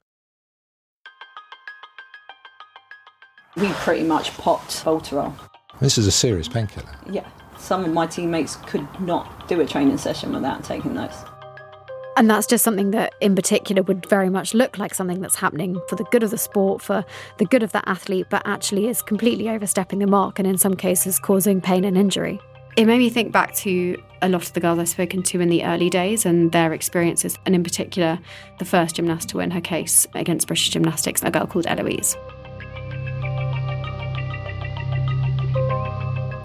We 3.57 3.69
pretty 3.73 4.03
much 4.03 4.37
popped 4.39 4.85
Voltarol. 4.85 5.33
This 5.81 5.99
is 5.99 6.07
a 6.07 6.13
serious 6.13 6.49
painkiller. 6.49 6.89
Yeah. 7.09 7.29
Some 7.59 7.85
of 7.85 7.93
my 7.93 8.07
teammates 8.07 8.57
could 8.57 8.87
not 9.01 9.49
do 9.49 9.61
a 9.61 9.67
training 9.67 9.99
session 9.99 10.33
without 10.33 10.65
taking 10.65 10.95
those. 10.95 11.15
And 12.17 12.31
that's 12.31 12.47
just 12.47 12.63
something 12.63 12.93
that, 12.93 13.13
in 13.21 13.35
particular, 13.35 13.83
would 13.83 14.07
very 14.07 14.31
much 14.31 14.55
look 14.55 14.79
like 14.79 14.95
something 14.95 15.21
that's 15.21 15.35
happening 15.35 15.81
for 15.89 15.97
the 15.97 16.05
good 16.05 16.23
of 16.23 16.31
the 16.31 16.39
sport, 16.39 16.81
for 16.81 17.05
the 17.39 17.45
good 17.45 17.65
of 17.65 17.73
that 17.73 17.85
athlete, 17.89 18.27
but 18.31 18.43
actually 18.45 18.87
is 18.87 19.03
completely 19.03 19.49
overstepping 19.49 19.99
the 19.99 20.07
mark 20.07 20.39
and, 20.39 20.47
in 20.47 20.57
some 20.57 20.75
cases, 20.75 21.19
causing 21.19 21.61
pain 21.61 21.85
and 21.85 21.99
injury. 21.99 22.41
It 22.77 22.87
made 22.87 22.99
me 22.99 23.11
think 23.11 23.33
back 23.33 23.55
to 23.57 24.01
a 24.23 24.29
lot 24.29 24.47
of 24.47 24.53
the 24.53 24.61
girls 24.61 24.79
I've 24.79 24.89
spoken 24.89 25.23
to 25.25 25.41
in 25.41 25.49
the 25.49 25.65
early 25.65 25.91
days 25.91 26.25
and 26.25 26.53
their 26.53 26.73
experiences, 26.73 27.37
and 27.47 27.55
in 27.55 27.65
particular, 27.65 28.19
the 28.61 28.65
first 28.65 28.95
gymnast 28.95 29.29
to 29.31 29.39
win 29.39 29.51
her 29.51 29.61
case 29.61 30.07
against 30.15 30.47
British 30.47 30.71
Gymnastics, 30.71 31.23
a 31.23 31.31
girl 31.31 31.47
called 31.47 31.67
Eloise. 31.67 32.17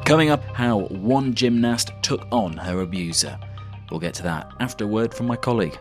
Coming 0.06 0.32
up, 0.32 0.44
how 0.56 0.80
one 0.90 1.36
gymnast 1.36 1.92
took 2.02 2.28
on 2.32 2.58
her 2.58 2.82
abuser. 2.82 3.40
We'll 3.90 4.00
get 4.00 4.14
to 4.16 4.24
that 4.24 4.52
after 4.60 4.86
a 4.86 4.88
word 4.88 5.14
from 5.14 5.28
my 5.28 5.36
colleague. 5.36 5.78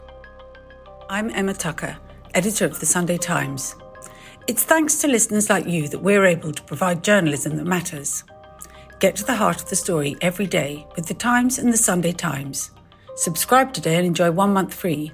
I'm 1.10 1.30
Emma 1.30 1.54
Tucker, 1.54 1.96
editor 2.34 2.64
of 2.64 2.80
the 2.80 2.86
Sunday 2.86 3.18
Times. 3.18 3.74
It's 4.46 4.64
thanks 4.64 4.96
to 4.98 5.08
listeners 5.08 5.50
like 5.50 5.66
you 5.66 5.88
that 5.88 6.02
we're 6.02 6.24
able 6.24 6.52
to 6.52 6.62
provide 6.62 7.04
journalism 7.04 7.56
that 7.56 7.66
matters. 7.66 8.24
Get 8.98 9.16
to 9.16 9.24
the 9.24 9.36
heart 9.36 9.62
of 9.62 9.68
the 9.68 9.76
story 9.76 10.16
every 10.22 10.46
day 10.46 10.86
with 10.96 11.06
the 11.06 11.14
Times 11.14 11.58
and 11.58 11.72
the 11.72 11.76
Sunday 11.78 12.12
Times. 12.12 12.70
Subscribe 13.14 13.72
today 13.72 13.96
and 13.96 14.06
enjoy 14.06 14.30
one 14.30 14.52
month 14.52 14.72
free. 14.74 15.12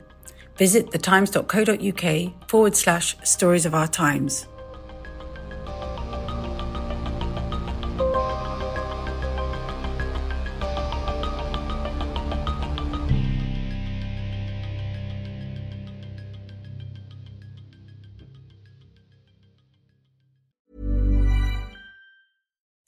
Visit 0.56 0.90
thetimes.co.uk 0.90 2.48
forward 2.48 2.76
slash 2.76 3.16
stories 3.24 3.66
of 3.66 3.74
our 3.74 3.88
times. 3.88 4.46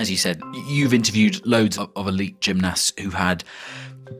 As 0.00 0.10
you 0.10 0.16
said, 0.16 0.40
you've 0.66 0.94
interviewed 0.94 1.44
loads 1.46 1.76
of, 1.76 1.90
of 1.94 2.08
elite 2.08 2.40
gymnasts 2.40 2.90
who 2.98 3.10
had 3.10 3.44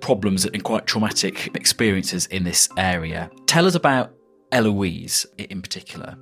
problems 0.03 0.45
and 0.45 0.63
quite 0.63 0.87
traumatic 0.87 1.57
experiences 1.57 2.27
in 2.27 2.45
this 2.45 2.69
area. 2.77 3.31
Tell 3.47 3.65
us 3.65 3.75
about 3.75 4.13
Eloise 4.53 5.25
in 5.39 5.63
particular. 5.63 6.17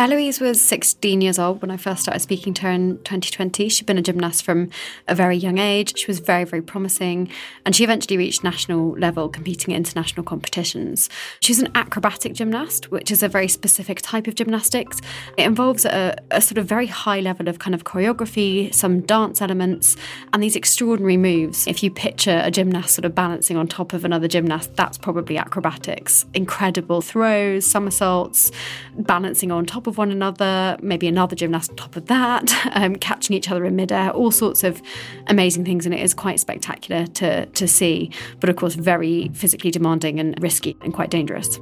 Eloise 0.00 0.40
was 0.40 0.62
16 0.62 1.20
years 1.20 1.38
old 1.38 1.60
when 1.60 1.70
I 1.70 1.76
first 1.76 2.04
started 2.04 2.20
speaking 2.20 2.54
to 2.54 2.62
her 2.62 2.70
in 2.70 2.96
2020. 3.00 3.68
She'd 3.68 3.84
been 3.84 3.98
a 3.98 4.02
gymnast 4.02 4.42
from 4.42 4.70
a 5.06 5.14
very 5.14 5.36
young 5.36 5.58
age. 5.58 5.98
She 5.98 6.06
was 6.06 6.20
very, 6.20 6.44
very 6.44 6.62
promising. 6.62 7.28
And 7.66 7.76
she 7.76 7.84
eventually 7.84 8.16
reached 8.16 8.42
national 8.42 8.92
level 8.92 9.28
competing 9.28 9.72
in 9.72 9.76
international 9.76 10.24
competitions. 10.24 11.10
She's 11.40 11.60
an 11.60 11.68
acrobatic 11.74 12.32
gymnast, 12.32 12.90
which 12.90 13.10
is 13.10 13.22
a 13.22 13.28
very 13.28 13.46
specific 13.46 14.00
type 14.00 14.26
of 14.26 14.36
gymnastics. 14.36 15.02
It 15.36 15.44
involves 15.44 15.84
a, 15.84 16.16
a 16.30 16.40
sort 16.40 16.56
of 16.56 16.64
very 16.64 16.86
high 16.86 17.20
level 17.20 17.46
of 17.46 17.58
kind 17.58 17.74
of 17.74 17.84
choreography, 17.84 18.72
some 18.72 19.02
dance 19.02 19.42
elements, 19.42 19.98
and 20.32 20.42
these 20.42 20.56
extraordinary 20.56 21.18
moves. 21.18 21.66
If 21.66 21.82
you 21.82 21.90
picture 21.90 22.40
a 22.42 22.50
gymnast 22.50 22.94
sort 22.94 23.04
of 23.04 23.14
balancing 23.14 23.58
on 23.58 23.68
top 23.68 23.92
of 23.92 24.06
another 24.06 24.28
gymnast, 24.28 24.74
that's 24.76 24.96
probably 24.96 25.36
acrobatics. 25.36 26.24
Incredible 26.32 27.02
throws, 27.02 27.66
somersaults, 27.66 28.50
balancing 28.96 29.52
on 29.52 29.66
top 29.66 29.86
of 29.86 29.89
one 29.98 30.10
another, 30.10 30.76
maybe 30.82 31.06
another 31.06 31.36
gymnast 31.36 31.70
on 31.70 31.76
top 31.76 31.96
of 31.96 32.06
that, 32.06 32.52
um, 32.72 32.96
catching 32.96 33.36
each 33.36 33.50
other 33.50 33.64
in 33.64 33.76
midair, 33.76 34.10
all 34.10 34.30
sorts 34.30 34.64
of 34.64 34.82
amazing 35.26 35.64
things. 35.64 35.86
And 35.86 35.94
it 35.94 36.00
is 36.00 36.14
quite 36.14 36.40
spectacular 36.40 37.06
to, 37.06 37.46
to 37.46 37.68
see, 37.68 38.10
but 38.40 38.50
of 38.50 38.56
course, 38.56 38.74
very 38.74 39.30
physically 39.34 39.70
demanding 39.70 40.20
and 40.20 40.40
risky 40.42 40.76
and 40.82 40.92
quite 40.92 41.10
dangerous. 41.10 41.58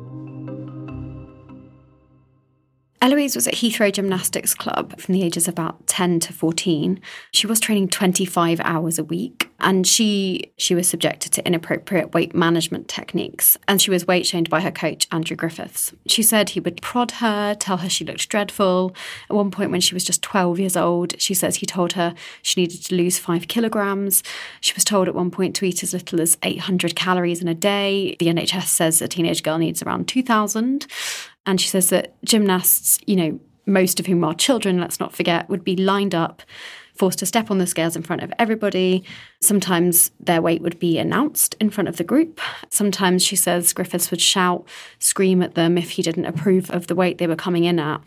Eloise 3.00 3.36
was 3.36 3.46
at 3.46 3.54
Heathrow 3.54 3.92
Gymnastics 3.92 4.54
Club 4.54 5.00
from 5.00 5.14
the 5.14 5.22
ages 5.22 5.46
of 5.46 5.54
about 5.54 5.86
10 5.86 6.18
to 6.20 6.32
14. 6.32 7.00
She 7.30 7.46
was 7.46 7.60
training 7.60 7.88
25 7.88 8.60
hours 8.64 8.98
a 8.98 9.04
week 9.04 9.47
and 9.60 9.86
she 9.86 10.52
she 10.56 10.74
was 10.74 10.88
subjected 10.88 11.32
to 11.32 11.46
inappropriate 11.46 12.14
weight 12.14 12.34
management 12.34 12.88
techniques 12.88 13.56
and 13.66 13.82
she 13.82 13.90
was 13.90 14.06
weight 14.06 14.26
shamed 14.26 14.48
by 14.48 14.60
her 14.60 14.70
coach 14.70 15.08
Andrew 15.10 15.36
Griffiths. 15.36 15.92
She 16.06 16.22
said 16.22 16.50
he 16.50 16.60
would 16.60 16.80
prod 16.80 17.12
her, 17.12 17.54
tell 17.54 17.78
her 17.78 17.88
she 17.88 18.04
looked 18.04 18.28
dreadful. 18.28 18.94
At 19.28 19.36
one 19.36 19.50
point 19.50 19.70
when 19.70 19.80
she 19.80 19.94
was 19.94 20.04
just 20.04 20.22
12 20.22 20.60
years 20.60 20.76
old, 20.76 21.20
she 21.20 21.34
says 21.34 21.56
he 21.56 21.66
told 21.66 21.94
her 21.94 22.14
she 22.42 22.60
needed 22.60 22.84
to 22.84 22.94
lose 22.94 23.18
5 23.18 23.48
kilograms. 23.48 24.22
She 24.60 24.74
was 24.74 24.84
told 24.84 25.08
at 25.08 25.14
one 25.14 25.30
point 25.30 25.56
to 25.56 25.64
eat 25.64 25.82
as 25.82 25.92
little 25.92 26.20
as 26.20 26.38
800 26.42 26.94
calories 26.94 27.42
in 27.42 27.48
a 27.48 27.54
day. 27.54 28.16
The 28.18 28.26
NHS 28.26 28.66
says 28.66 29.02
a 29.02 29.08
teenage 29.08 29.42
girl 29.42 29.58
needs 29.58 29.82
around 29.82 30.08
2000. 30.08 30.86
And 31.46 31.60
she 31.60 31.68
says 31.68 31.88
that 31.90 32.14
gymnasts, 32.24 32.98
you 33.06 33.16
know, 33.16 33.40
most 33.68 34.00
of 34.00 34.06
whom 34.06 34.24
are 34.24 34.34
children, 34.34 34.80
let's 34.80 34.98
not 34.98 35.14
forget, 35.14 35.48
would 35.48 35.62
be 35.62 35.76
lined 35.76 36.14
up, 36.14 36.42
forced 36.98 37.20
to 37.20 37.26
step 37.26 37.50
on 37.50 37.58
the 37.58 37.66
scales 37.66 37.96
in 37.96 38.02
front 38.02 38.22
of 38.22 38.32
everybody. 38.38 39.04
Sometimes 39.40 40.10
their 40.18 40.42
weight 40.42 40.62
would 40.62 40.78
be 40.78 40.98
announced 40.98 41.54
in 41.60 41.70
front 41.70 41.88
of 41.88 41.96
the 41.96 42.04
group. 42.04 42.40
Sometimes, 42.68 43.24
she 43.24 43.36
says, 43.36 43.72
Griffiths 43.72 44.10
would 44.10 44.20
shout, 44.20 44.66
scream 44.98 45.42
at 45.42 45.54
them 45.54 45.78
if 45.78 45.90
he 45.90 46.02
didn't 46.02 46.26
approve 46.26 46.70
of 46.70 46.88
the 46.88 46.94
weight 46.96 47.18
they 47.18 47.28
were 47.28 47.36
coming 47.36 47.64
in 47.64 47.78
at. 47.78 48.00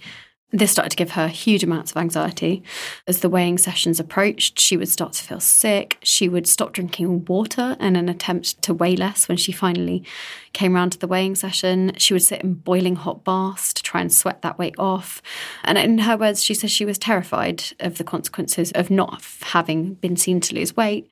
This 0.54 0.72
started 0.72 0.90
to 0.90 0.98
give 0.98 1.12
her 1.12 1.30
huge 1.30 1.64
amounts 1.64 1.92
of 1.92 1.98
anxiety. 1.98 2.62
As 3.08 3.22
the 3.22 3.30
weighing 3.30 3.58
sessions 3.58 4.02
approached, 4.02 4.60
she 4.60 4.76
would 4.76 4.90
start 4.90 5.14
to 5.14 5.24
feel 5.24 5.40
sick. 5.40 5.98
She 6.04 6.28
would 6.28 6.46
stop 6.46 6.74
drinking 6.74 7.24
water 7.26 7.78
in 7.80 7.96
an 7.96 8.10
attempt 8.10 8.62
to 8.64 8.74
weigh 8.74 8.98
less 8.98 9.30
when 9.30 9.38
she 9.38 9.54
finally 9.54 10.04
came 10.52 10.74
round 10.74 10.92
to 10.92 11.00
the 11.00 11.08
weighing 11.08 11.36
session. 11.36 11.94
She 11.98 12.14
would 12.14 12.24
sit 12.24 12.42
in 12.42 12.56
boiling 12.56 12.98
hot 12.98 13.24
baths 13.24 13.72
to 13.74 13.82
try 13.82 14.02
and 14.02 14.12
sweat 14.12 14.42
that 14.42 14.60
weight 14.60 14.76
off. 14.78 15.22
And 15.64 15.78
in 15.78 16.00
her 16.00 16.18
words, 16.18 16.44
she 16.44 16.54
says 16.54 16.70
she 16.70 16.86
was 16.86 16.98
terrified 16.98 17.64
of 17.80 17.98
the 17.98 18.04
consequences 18.04 18.74
of 18.74 18.92
not 18.92 19.24
having 19.42 19.94
been 19.96 20.18
seen 20.18 20.42
to 20.42 20.56
lose 20.56 20.76
weight. 20.76 21.10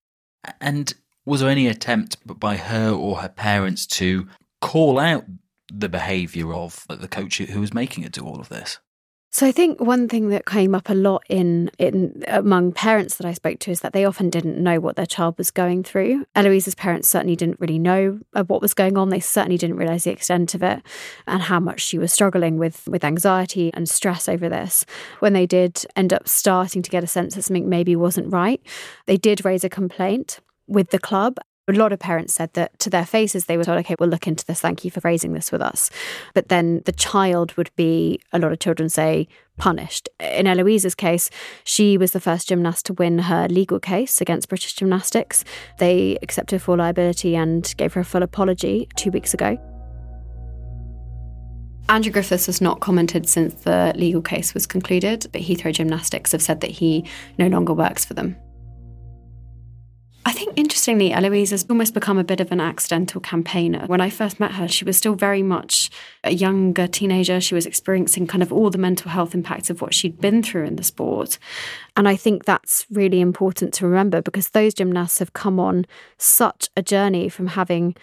And 0.59 0.93
was 1.25 1.39
there 1.39 1.49
any 1.49 1.67
attempt 1.67 2.17
by 2.25 2.57
her 2.57 2.91
or 2.91 3.19
her 3.19 3.29
parents 3.29 3.87
to 3.87 4.27
call 4.59 4.99
out 4.99 5.23
the 5.71 5.87
behaviour 5.87 6.53
of 6.53 6.85
the 6.89 7.07
coach 7.07 7.37
who 7.37 7.61
was 7.61 7.73
making 7.73 8.03
her 8.03 8.09
do 8.09 8.25
all 8.25 8.41
of 8.41 8.49
this? 8.49 8.79
So 9.31 9.45
I 9.45 9.51
think 9.51 9.79
one 9.79 10.07
thing 10.07 10.29
that 10.29 10.47
came 10.47 10.73
up 10.73 10.89
a 10.89 10.95
lot 10.95 11.23
in, 11.29 11.69
in 11.77 12.23
among 12.27 12.71
parents 12.71 13.17
that 13.17 13.27
I 13.27 13.33
spoke 13.33 13.59
to 13.59 13.71
is 13.71 13.81
that 13.81 13.93
they 13.93 14.03
often 14.03 14.31
didn't 14.31 14.57
know 14.57 14.79
what 14.79 14.95
their 14.95 15.05
child 15.05 15.37
was 15.37 15.51
going 15.51 15.83
through. 15.83 16.25
Eloise's 16.35 16.73
parents 16.73 17.07
certainly 17.07 17.35
didn't 17.35 17.59
really 17.59 17.77
know 17.77 18.19
what 18.47 18.61
was 18.61 18.73
going 18.73 18.97
on. 18.97 19.09
They 19.09 19.19
certainly 19.19 19.57
didn't 19.57 19.77
realize 19.77 20.05
the 20.05 20.11
extent 20.11 20.55
of 20.55 20.63
it 20.63 20.81
and 21.27 21.43
how 21.43 21.59
much 21.59 21.79
she 21.79 21.99
was 21.99 22.11
struggling 22.11 22.57
with 22.57 22.87
with 22.87 23.03
anxiety 23.03 23.71
and 23.75 23.87
stress 23.87 24.27
over 24.27 24.49
this. 24.49 24.83
When 25.19 25.33
they 25.33 25.45
did 25.45 25.85
end 25.95 26.11
up 26.11 26.27
starting 26.27 26.81
to 26.81 26.89
get 26.89 27.03
a 27.03 27.07
sense 27.07 27.35
that 27.35 27.43
something 27.43 27.69
maybe 27.69 27.95
wasn't 27.95 28.33
right, 28.33 28.61
they 29.05 29.17
did 29.17 29.45
raise 29.45 29.63
a 29.63 29.69
complaint 29.69 30.39
with 30.67 30.89
the 30.89 30.99
club 30.99 31.37
a 31.69 31.73
lot 31.73 31.91
of 31.91 31.99
parents 31.99 32.33
said 32.33 32.53
that 32.53 32.77
to 32.79 32.89
their 32.89 33.05
faces 33.05 33.45
they 33.45 33.57
were 33.57 33.63
told, 33.63 33.79
okay, 33.79 33.95
we'll 33.99 34.09
look 34.09 34.27
into 34.27 34.45
this. 34.45 34.61
Thank 34.61 34.85
you 34.85 34.91
for 34.91 35.01
raising 35.03 35.33
this 35.33 35.51
with 35.51 35.61
us. 35.61 35.89
But 36.33 36.49
then 36.49 36.81
the 36.85 36.91
child 36.91 37.53
would 37.53 37.71
be, 37.75 38.19
a 38.31 38.39
lot 38.39 38.51
of 38.51 38.59
children 38.59 38.89
say, 38.89 39.27
punished. 39.57 40.07
In 40.19 40.47
Eloise's 40.47 40.95
case, 40.95 41.29
she 41.63 41.97
was 41.97 42.11
the 42.11 42.19
first 42.19 42.47
gymnast 42.47 42.85
to 42.87 42.93
win 42.93 43.19
her 43.19 43.47
legal 43.49 43.79
case 43.79 44.21
against 44.21 44.49
British 44.49 44.73
Gymnastics. 44.73 45.43
They 45.77 46.17
accepted 46.21 46.61
full 46.61 46.77
liability 46.77 47.35
and 47.35 47.73
gave 47.77 47.93
her 47.93 48.01
a 48.01 48.05
full 48.05 48.23
apology 48.23 48.87
two 48.95 49.11
weeks 49.11 49.33
ago. 49.33 49.57
Andrew 51.89 52.11
Griffiths 52.11 52.45
has 52.45 52.61
not 52.61 52.81
commented 52.81 53.27
since 53.27 53.53
the 53.63 53.93
legal 53.95 54.21
case 54.21 54.53
was 54.53 54.67
concluded, 54.67 55.25
but 55.31 55.41
Heathrow 55.41 55.73
Gymnastics 55.73 56.31
have 56.33 56.41
said 56.41 56.61
that 56.61 56.69
he 56.69 57.03
no 57.39 57.47
longer 57.47 57.73
works 57.73 58.05
for 58.05 58.13
them. 58.13 58.37
I 60.29 60.31
think 60.31 60.53
interestingly, 60.55 61.11
Eloise 61.11 61.49
has 61.49 61.65
almost 61.71 61.95
become 61.95 62.19
a 62.19 62.23
bit 62.23 62.39
of 62.39 62.51
an 62.51 62.61
accidental 62.61 63.19
campaigner. 63.19 63.87
When 63.87 63.99
I 63.99 64.11
first 64.11 64.39
met 64.39 64.51
her, 64.51 64.67
she 64.67 64.85
was 64.85 64.95
still 64.95 65.15
very 65.15 65.41
much 65.41 65.89
a 66.23 66.29
younger 66.29 66.85
teenager. 66.85 67.41
She 67.41 67.55
was 67.55 67.65
experiencing 67.65 68.27
kind 68.27 68.43
of 68.43 68.53
all 68.53 68.69
the 68.69 68.77
mental 68.77 69.09
health 69.09 69.33
impacts 69.33 69.71
of 69.71 69.81
what 69.81 69.95
she'd 69.95 70.21
been 70.21 70.43
through 70.43 70.65
in 70.65 70.75
the 70.75 70.83
sport. 70.83 71.39
And 71.97 72.07
I 72.07 72.15
think 72.15 72.45
that's 72.45 72.85
really 72.91 73.21
important 73.21 73.73
to 73.73 73.87
remember 73.87 74.21
because 74.21 74.49
those 74.49 74.75
gymnasts 74.75 75.17
have 75.17 75.33
come 75.33 75.59
on 75.59 75.87
such 76.19 76.69
a 76.77 76.83
journey 76.83 77.27
from 77.27 77.47
having 77.47 77.95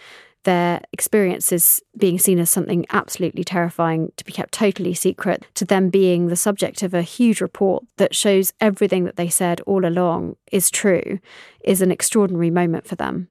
their 0.47 0.79
experiences 0.93 1.81
being 1.97 2.17
seen 2.17 2.39
as 2.39 2.49
something 2.49 2.85
absolutely 2.91 3.43
terrifying 3.43 4.13
to 4.15 4.23
be 4.23 4.31
kept 4.31 4.53
totally 4.53 4.93
secret 4.93 5.45
to 5.55 5.65
them 5.65 5.89
being 5.89 6.27
the 6.27 6.37
subject 6.37 6.81
of 6.83 6.93
a 6.93 7.01
huge 7.01 7.41
report 7.41 7.83
that 7.97 8.15
shows 8.15 8.53
everything 8.61 9.03
that 9.03 9.17
they 9.17 9.27
said 9.27 9.59
all 9.67 9.85
along 9.85 10.37
is 10.49 10.71
true 10.71 11.19
is 11.65 11.81
an 11.81 11.91
extraordinary 11.91 12.49
moment 12.49 12.87
for 12.87 12.95
them. 12.95 13.27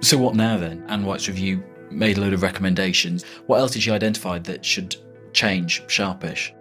So, 0.00 0.16
what 0.16 0.34
now 0.34 0.56
then? 0.56 0.82
Anne 0.88 1.04
White's 1.04 1.28
review 1.28 1.62
made 1.90 2.16
a 2.16 2.22
load 2.22 2.32
of 2.32 2.40
recommendations. 2.40 3.22
What 3.48 3.58
else 3.58 3.72
did 3.72 3.82
she 3.82 3.90
identify 3.90 4.38
that 4.38 4.64
should 4.64 4.96
change 5.34 5.82
sharpish? 5.88 6.54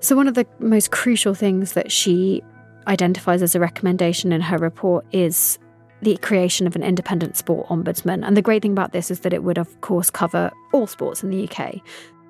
So, 0.00 0.16
one 0.16 0.26
of 0.26 0.34
the 0.34 0.48
most 0.58 0.90
crucial 0.90 1.34
things 1.34 1.74
that 1.74 1.92
she 1.92 2.42
identifies 2.88 3.40
as 3.40 3.54
a 3.54 3.60
recommendation 3.60 4.32
in 4.32 4.40
her 4.40 4.58
report 4.58 5.06
is 5.12 5.60
the 6.02 6.16
creation 6.18 6.66
of 6.66 6.76
an 6.76 6.82
independent 6.82 7.36
sport 7.36 7.68
ombudsman. 7.68 8.26
And 8.26 8.36
the 8.36 8.42
great 8.42 8.62
thing 8.62 8.72
about 8.72 8.92
this 8.92 9.10
is 9.10 9.20
that 9.20 9.32
it 9.32 9.42
would, 9.42 9.58
of 9.58 9.80
course, 9.80 10.10
cover 10.10 10.50
all 10.72 10.86
sports 10.86 11.22
in 11.22 11.30
the 11.30 11.48
UK. 11.48 11.80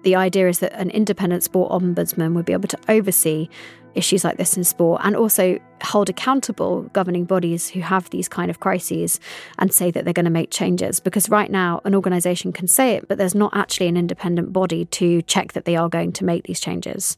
The 0.02 0.16
idea 0.16 0.48
is 0.48 0.60
that 0.60 0.72
an 0.72 0.90
independent 0.90 1.42
sport 1.42 1.70
ombudsman 1.70 2.34
would 2.34 2.46
be 2.46 2.52
able 2.52 2.68
to 2.68 2.78
oversee 2.88 3.48
issues 3.94 4.24
like 4.24 4.36
this 4.36 4.56
in 4.56 4.64
sport 4.64 5.00
and 5.04 5.16
also 5.16 5.58
hold 5.82 6.08
accountable 6.08 6.82
governing 6.92 7.24
bodies 7.24 7.68
who 7.68 7.80
have 7.80 8.08
these 8.10 8.28
kind 8.28 8.50
of 8.50 8.60
crises 8.60 9.18
and 9.58 9.72
say 9.72 9.90
that 9.90 10.04
they're 10.04 10.14
going 10.14 10.24
to 10.24 10.30
make 10.30 10.50
changes. 10.50 11.00
Because 11.00 11.28
right 11.28 11.50
now, 11.50 11.80
an 11.84 11.94
organisation 11.94 12.52
can 12.52 12.68
say 12.68 12.94
it, 12.96 13.08
but 13.08 13.18
there's 13.18 13.34
not 13.34 13.54
actually 13.54 13.88
an 13.88 13.96
independent 13.96 14.52
body 14.52 14.84
to 14.86 15.22
check 15.22 15.52
that 15.52 15.64
they 15.64 15.76
are 15.76 15.88
going 15.88 16.12
to 16.12 16.24
make 16.24 16.44
these 16.44 16.60
changes. 16.60 17.16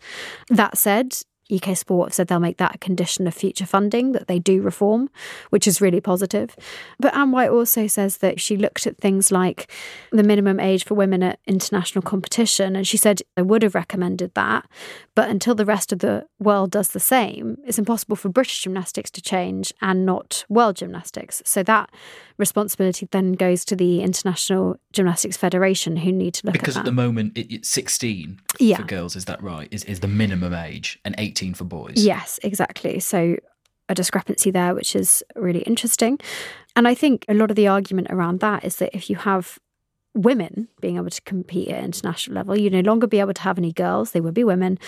That 0.48 0.78
said, 0.78 1.18
UK 1.52 1.76
Sport 1.76 2.08
have 2.08 2.14
said 2.14 2.28
they'll 2.28 2.40
make 2.40 2.56
that 2.58 2.74
a 2.76 2.78
condition 2.78 3.26
of 3.26 3.34
future 3.34 3.66
funding, 3.66 4.12
that 4.12 4.26
they 4.26 4.38
do 4.38 4.62
reform, 4.62 5.10
which 5.50 5.66
is 5.66 5.80
really 5.80 6.00
positive. 6.00 6.56
But 6.98 7.14
Anne 7.14 7.32
White 7.32 7.50
also 7.50 7.86
says 7.86 8.18
that 8.18 8.40
she 8.40 8.56
looked 8.56 8.86
at 8.86 8.98
things 8.98 9.30
like 9.30 9.70
the 10.10 10.22
minimum 10.22 10.60
age 10.60 10.84
for 10.84 10.94
women 10.94 11.22
at 11.22 11.38
international 11.46 12.02
competition, 12.02 12.76
and 12.76 12.86
she 12.86 12.96
said 12.96 13.22
I 13.36 13.42
would 13.42 13.62
have 13.62 13.74
recommended 13.74 14.34
that. 14.34 14.68
But 15.14 15.30
until 15.30 15.54
the 15.54 15.66
rest 15.66 15.92
of 15.92 15.98
the 15.98 16.26
world 16.38 16.70
does 16.70 16.88
the 16.88 17.00
same, 17.00 17.58
it's 17.66 17.78
impossible 17.78 18.16
for 18.16 18.28
British 18.28 18.62
gymnastics 18.62 19.10
to 19.12 19.22
change 19.22 19.72
and 19.80 20.06
not 20.06 20.44
world 20.48 20.76
gymnastics. 20.76 21.42
So 21.44 21.62
that 21.64 21.90
responsibility 22.42 23.08
then 23.10 23.32
goes 23.32 23.64
to 23.66 23.76
the 23.76 24.02
International 24.02 24.76
Gymnastics 24.92 25.36
Federation, 25.36 25.96
who 25.96 26.12
need 26.12 26.34
to 26.34 26.46
look 26.46 26.52
because 26.52 26.76
at 26.76 26.80
at 26.80 26.84
the 26.84 26.92
moment 26.92 27.38
it, 27.38 27.46
it's 27.54 27.70
16 27.70 28.40
Yeah. 28.58 28.76
for 28.76 28.82
girls, 28.82 29.16
is 29.16 29.24
that 29.26 29.42
right? 29.42 29.68
Is, 29.70 29.84
is 29.84 30.00
the 30.00 30.08
minimum 30.08 30.52
age 30.52 30.98
and 31.04 31.14
18 31.18 31.54
for 31.54 31.64
boys? 31.64 31.94
Yes, 31.96 32.38
exactly. 32.42 33.00
So 33.00 33.36
a 33.88 33.94
discrepancy 33.94 34.50
there, 34.50 34.74
which 34.74 34.94
is 34.96 35.22
really 35.36 35.60
interesting. 35.60 36.18
And 36.76 36.88
I 36.88 36.94
think 36.94 37.24
a 37.28 37.34
lot 37.34 37.50
of 37.50 37.56
the 37.56 37.68
argument 37.68 38.08
around 38.10 38.40
that 38.40 38.64
is 38.64 38.76
that 38.76 38.90
if 38.94 39.08
you 39.10 39.16
have 39.16 39.58
women 40.14 40.68
being 40.80 40.96
able 40.96 41.10
to 41.10 41.22
compete 41.22 41.68
at 41.68 41.82
international 41.84 42.34
level, 42.36 42.56
you 42.56 42.70
no 42.70 42.80
longer 42.80 43.06
be 43.06 43.20
able 43.20 43.34
to 43.34 43.42
have 43.42 43.58
any 43.58 43.72
girls, 43.72 44.10
they 44.10 44.20
would 44.20 44.34
be 44.34 44.44
women. 44.44 44.78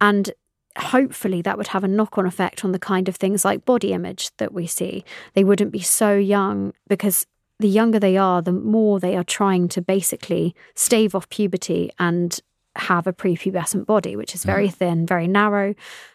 And 0.00 0.30
hopefully 0.78 1.42
that 1.42 1.58
would 1.58 1.68
have 1.68 1.84
a 1.84 1.88
knock 1.88 2.18
on 2.18 2.26
effect 2.26 2.64
on 2.64 2.72
the 2.72 2.78
kind 2.78 3.08
of 3.08 3.16
things 3.16 3.44
like 3.44 3.64
body 3.64 3.92
image 3.92 4.30
that 4.38 4.52
we 4.52 4.66
see. 4.66 5.04
They 5.34 5.44
wouldn't 5.44 5.72
be 5.72 5.80
so 5.80 6.16
young 6.16 6.72
because 6.88 7.26
the 7.58 7.68
younger 7.68 7.98
they 7.98 8.16
are, 8.16 8.40
the 8.40 8.52
more 8.52 8.98
they 8.98 9.16
are 9.16 9.24
trying 9.24 9.68
to 9.68 9.82
basically 9.82 10.54
stave 10.74 11.14
off 11.14 11.28
puberty 11.28 11.90
and 11.98 12.38
have 12.76 13.06
a 13.06 13.12
prepubescent 13.12 13.84
body, 13.84 14.16
which 14.16 14.34
is 14.34 14.44
very 14.44 14.68
mm-hmm. 14.68 14.76
thin, 14.76 15.06
very 15.06 15.26
narrow, 15.26 15.74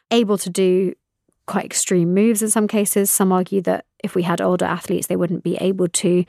able 0.09 0.37
to 0.37 0.49
do 0.49 0.95
quite 1.45 1.65
extreme 1.65 2.13
moves 2.13 2.41
in 2.41 2.49
some 2.49 2.67
cases. 2.67 3.11
Some 3.11 3.31
argue 3.31 3.61
that 3.61 3.85
if 4.03 4.15
we 4.15 4.23
had 4.23 4.41
older 4.41 4.65
athletes, 4.65 5.07
they 5.07 5.15
wouldn't 5.15 5.43
be 5.43 5.55
able 5.57 5.87
to 5.87 6.25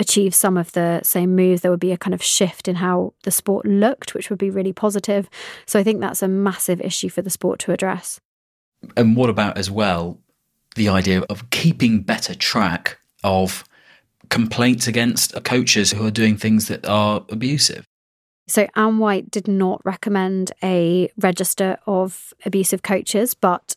achieve 0.00 0.34
some 0.34 0.56
of 0.56 0.72
the 0.72 1.00
same 1.04 1.36
moves. 1.36 1.60
There 1.60 1.70
would 1.70 1.78
be 1.78 1.92
a 1.92 1.98
kind 1.98 2.14
of 2.14 2.22
shift 2.22 2.66
in 2.66 2.76
how 2.76 3.12
the 3.22 3.30
sport 3.30 3.66
looked, 3.66 4.14
which 4.14 4.30
would 4.30 4.38
be 4.38 4.50
really 4.50 4.72
positive. 4.72 5.28
So 5.66 5.78
I 5.78 5.84
think 5.84 6.00
that's 6.00 6.22
a 6.22 6.28
massive 6.28 6.80
issue 6.80 7.10
for 7.10 7.22
the 7.22 7.30
sport 7.30 7.60
to 7.60 7.72
address. 7.72 8.18
And 8.96 9.14
what 9.14 9.30
about 9.30 9.58
as 9.58 9.70
well 9.70 10.18
the 10.74 10.88
idea 10.88 11.20
of 11.22 11.50
keeping 11.50 12.00
better 12.00 12.34
track 12.34 12.98
of 13.22 13.64
complaints 14.30 14.86
against 14.86 15.44
coaches 15.44 15.92
who 15.92 16.06
are 16.06 16.10
doing 16.10 16.36
things 16.36 16.68
that 16.68 16.86
are 16.86 17.24
abusive? 17.28 17.84
So 18.48 18.66
Anne 18.74 18.98
White 18.98 19.30
did 19.30 19.46
not 19.46 19.80
recommend 19.84 20.50
a 20.62 21.10
register 21.18 21.78
of 21.86 22.32
abusive 22.44 22.82
coaches, 22.82 23.34
but 23.34 23.74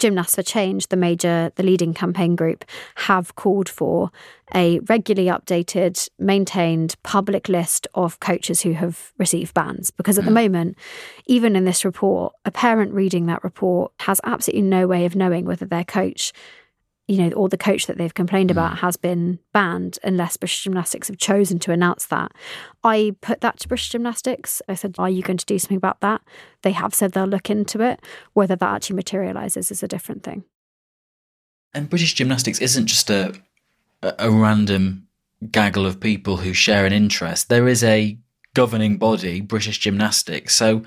Gymnasts 0.00 0.34
for 0.34 0.42
Change, 0.42 0.88
the 0.88 0.96
major, 0.96 1.52
the 1.54 1.62
leading 1.62 1.94
campaign 1.94 2.34
group, 2.34 2.64
have 2.96 3.36
called 3.36 3.68
for 3.68 4.10
a 4.54 4.80
regularly 4.80 5.28
updated, 5.28 6.08
maintained 6.18 6.96
public 7.02 7.48
list 7.48 7.86
of 7.94 8.18
coaches 8.18 8.62
who 8.62 8.72
have 8.72 9.12
received 9.18 9.54
bans. 9.54 9.90
Because 9.90 10.18
at 10.18 10.24
the 10.24 10.30
hmm. 10.30 10.34
moment, 10.34 10.78
even 11.26 11.54
in 11.54 11.64
this 11.64 11.84
report, 11.84 12.32
a 12.44 12.50
parent 12.50 12.92
reading 12.92 13.26
that 13.26 13.44
report 13.44 13.92
has 14.00 14.20
absolutely 14.24 14.62
no 14.62 14.86
way 14.86 15.04
of 15.04 15.14
knowing 15.14 15.44
whether 15.44 15.66
their 15.66 15.84
coach 15.84 16.32
you 17.10 17.18
know, 17.18 17.32
or 17.32 17.48
the 17.48 17.58
coach 17.58 17.88
that 17.88 17.98
they've 17.98 18.14
complained 18.14 18.52
about 18.52 18.74
mm. 18.74 18.78
has 18.78 18.96
been 18.96 19.40
banned 19.52 19.98
unless 20.04 20.36
British 20.36 20.62
Gymnastics 20.62 21.08
have 21.08 21.18
chosen 21.18 21.58
to 21.58 21.72
announce 21.72 22.06
that. 22.06 22.30
I 22.84 23.16
put 23.20 23.40
that 23.40 23.58
to 23.58 23.68
British 23.68 23.88
Gymnastics. 23.88 24.62
I 24.68 24.74
said, 24.74 24.94
Are 24.96 25.10
you 25.10 25.20
going 25.20 25.36
to 25.36 25.44
do 25.44 25.58
something 25.58 25.76
about 25.76 26.00
that? 26.02 26.22
They 26.62 26.70
have 26.70 26.94
said 26.94 27.10
they'll 27.10 27.26
look 27.26 27.50
into 27.50 27.80
it. 27.80 28.00
Whether 28.34 28.54
that 28.54 28.74
actually 28.74 28.94
materialises 28.94 29.72
is 29.72 29.82
a 29.82 29.88
different 29.88 30.22
thing. 30.22 30.44
And 31.74 31.90
British 31.90 32.14
gymnastics 32.14 32.60
isn't 32.60 32.86
just 32.86 33.10
a 33.10 33.34
a 34.02 34.14
a 34.20 34.30
random 34.30 35.08
gaggle 35.50 35.86
of 35.86 35.98
people 35.98 36.36
who 36.36 36.52
share 36.52 36.86
an 36.86 36.92
interest. 36.92 37.48
There 37.48 37.66
is 37.66 37.82
a 37.82 38.18
governing 38.54 38.98
body, 38.98 39.40
British 39.40 39.78
Gymnastics. 39.78 40.54
So 40.54 40.84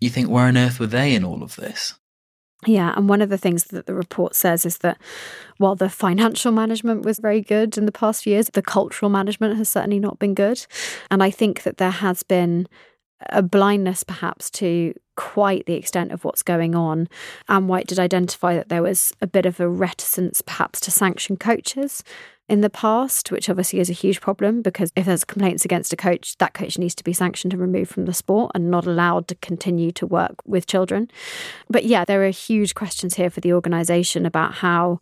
you 0.00 0.08
think 0.08 0.30
where 0.30 0.46
on 0.46 0.56
earth 0.56 0.80
were 0.80 0.86
they 0.86 1.14
in 1.14 1.24
all 1.24 1.42
of 1.42 1.56
this? 1.56 1.94
Yeah, 2.66 2.92
and 2.96 3.08
one 3.08 3.22
of 3.22 3.28
the 3.28 3.38
things 3.38 3.64
that 3.64 3.86
the 3.86 3.94
report 3.94 4.34
says 4.34 4.66
is 4.66 4.78
that 4.78 4.98
while 5.58 5.76
the 5.76 5.88
financial 5.88 6.50
management 6.50 7.04
was 7.04 7.20
very 7.20 7.40
good 7.40 7.78
in 7.78 7.86
the 7.86 7.92
past 7.92 8.24
few 8.24 8.32
years, 8.32 8.50
the 8.52 8.62
cultural 8.62 9.10
management 9.10 9.56
has 9.58 9.68
certainly 9.68 10.00
not 10.00 10.18
been 10.18 10.34
good. 10.34 10.66
And 11.08 11.22
I 11.22 11.30
think 11.30 11.62
that 11.62 11.76
there 11.76 11.90
has 11.90 12.24
been 12.24 12.66
a 13.30 13.42
blindness 13.42 14.02
perhaps 14.02 14.50
to 14.50 14.94
quite 15.16 15.66
the 15.66 15.74
extent 15.74 16.12
of 16.12 16.24
what's 16.24 16.42
going 16.42 16.74
on. 16.74 17.08
Anne 17.48 17.66
White 17.66 17.88
did 17.88 17.98
identify 17.98 18.54
that 18.54 18.68
there 18.68 18.82
was 18.82 19.12
a 19.20 19.26
bit 19.26 19.46
of 19.46 19.58
a 19.58 19.68
reticence 19.68 20.42
perhaps 20.42 20.80
to 20.80 20.90
sanction 20.90 21.36
coaches 21.36 22.04
in 22.48 22.62
the 22.62 22.70
past, 22.70 23.30
which 23.30 23.50
obviously 23.50 23.78
is 23.78 23.90
a 23.90 23.94
huge 23.94 24.20
problem 24.20 24.62
because 24.62 24.90
if 24.96 25.04
there's 25.04 25.24
complaints 25.24 25.64
against 25.64 25.92
a 25.92 25.96
coach, 25.96 26.36
that 26.38 26.54
coach 26.54 26.78
needs 26.78 26.94
to 26.94 27.04
be 27.04 27.12
sanctioned 27.12 27.52
and 27.52 27.60
removed 27.60 27.90
from 27.90 28.06
the 28.06 28.14
sport 28.14 28.52
and 28.54 28.70
not 28.70 28.86
allowed 28.86 29.28
to 29.28 29.34
continue 29.36 29.90
to 29.90 30.06
work 30.06 30.36
with 30.46 30.66
children. 30.66 31.10
But 31.68 31.84
yeah, 31.84 32.04
there 32.04 32.24
are 32.24 32.30
huge 32.30 32.74
questions 32.74 33.16
here 33.16 33.28
for 33.28 33.40
the 33.40 33.52
organisation 33.52 34.24
about 34.24 34.54
how 34.54 35.00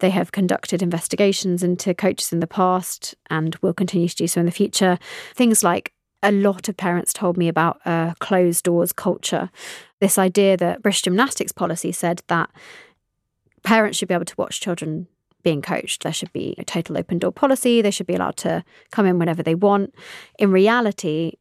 they 0.00 0.10
have 0.10 0.32
conducted 0.32 0.82
investigations 0.82 1.62
into 1.62 1.94
coaches 1.94 2.32
in 2.32 2.40
the 2.40 2.46
past 2.46 3.14
and 3.30 3.54
will 3.56 3.74
continue 3.74 4.08
to 4.08 4.16
do 4.16 4.26
so 4.26 4.40
in 4.40 4.46
the 4.46 4.52
future. 4.52 4.98
Things 5.34 5.62
like 5.62 5.92
a 6.22 6.32
lot 6.32 6.68
of 6.68 6.76
parents 6.76 7.12
told 7.12 7.36
me 7.36 7.48
about 7.48 7.80
a 7.84 8.14
closed 8.18 8.64
doors 8.64 8.92
culture. 8.92 9.50
This 10.00 10.18
idea 10.18 10.56
that 10.56 10.82
British 10.82 11.02
gymnastics 11.02 11.52
policy 11.52 11.92
said 11.92 12.22
that 12.28 12.50
parents 13.62 13.98
should 13.98 14.08
be 14.08 14.14
able 14.14 14.24
to 14.24 14.34
watch 14.36 14.60
children 14.60 15.06
being 15.42 15.62
coached. 15.62 16.02
There 16.02 16.12
should 16.12 16.32
be 16.32 16.54
a 16.58 16.64
total 16.64 16.98
open 16.98 17.18
door 17.18 17.32
policy. 17.32 17.80
They 17.80 17.90
should 17.90 18.06
be 18.06 18.14
allowed 18.14 18.36
to 18.38 18.64
come 18.90 19.06
in 19.06 19.18
whenever 19.18 19.42
they 19.42 19.54
want. 19.54 19.94
In 20.38 20.50
reality, 20.50 21.32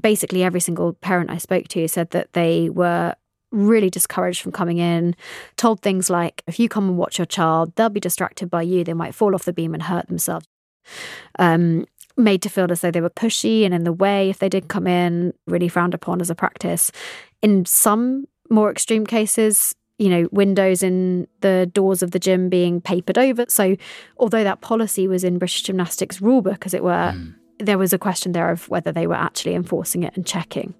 basically 0.00 0.42
every 0.42 0.60
single 0.60 0.92
parent 0.94 1.30
I 1.30 1.38
spoke 1.38 1.68
to 1.68 1.88
said 1.88 2.10
that 2.10 2.32
they 2.34 2.68
were 2.68 3.14
really 3.50 3.88
discouraged 3.88 4.42
from 4.42 4.52
coming 4.52 4.76
in, 4.76 5.16
told 5.56 5.80
things 5.80 6.10
like, 6.10 6.42
if 6.46 6.60
you 6.60 6.68
come 6.68 6.88
and 6.88 6.98
watch 6.98 7.18
your 7.18 7.26
child, 7.26 7.74
they'll 7.76 7.88
be 7.88 8.00
distracted 8.00 8.50
by 8.50 8.60
you. 8.60 8.84
They 8.84 8.92
might 8.92 9.14
fall 9.14 9.34
off 9.34 9.46
the 9.46 9.54
beam 9.54 9.72
and 9.72 9.82
hurt 9.84 10.08
themselves. 10.08 10.46
Um, 11.38 11.86
made 12.18 12.42
to 12.42 12.48
feel 12.48 12.70
as 12.70 12.80
though 12.80 12.90
they 12.90 13.00
were 13.00 13.10
pushy 13.10 13.64
and 13.64 13.72
in 13.72 13.84
the 13.84 13.92
way 13.92 14.28
if 14.28 14.38
they 14.38 14.48
did 14.48 14.68
come 14.68 14.86
in, 14.86 15.32
really 15.46 15.68
frowned 15.68 15.94
upon 15.94 16.20
as 16.20 16.30
a 16.30 16.34
practice. 16.34 16.90
In 17.42 17.64
some 17.64 18.26
more 18.50 18.70
extreme 18.70 19.06
cases, 19.06 19.74
you 19.98 20.08
know, 20.08 20.28
windows 20.30 20.82
in 20.82 21.26
the 21.40 21.70
doors 21.72 22.02
of 22.02 22.12
the 22.12 22.18
gym 22.18 22.48
being 22.48 22.80
papered 22.80 23.18
over. 23.18 23.44
So, 23.48 23.76
although 24.16 24.44
that 24.44 24.60
policy 24.60 25.08
was 25.08 25.24
in 25.24 25.38
British 25.38 25.62
Gymnastics 25.62 26.18
rulebook, 26.18 26.66
as 26.66 26.74
it 26.74 26.84
were, 26.84 27.12
hmm. 27.12 27.30
there 27.58 27.78
was 27.78 27.92
a 27.92 27.98
question 27.98 28.32
there 28.32 28.50
of 28.50 28.68
whether 28.68 28.92
they 28.92 29.06
were 29.06 29.14
actually 29.14 29.54
enforcing 29.54 30.04
it 30.04 30.16
and 30.16 30.24
checking. 30.24 30.74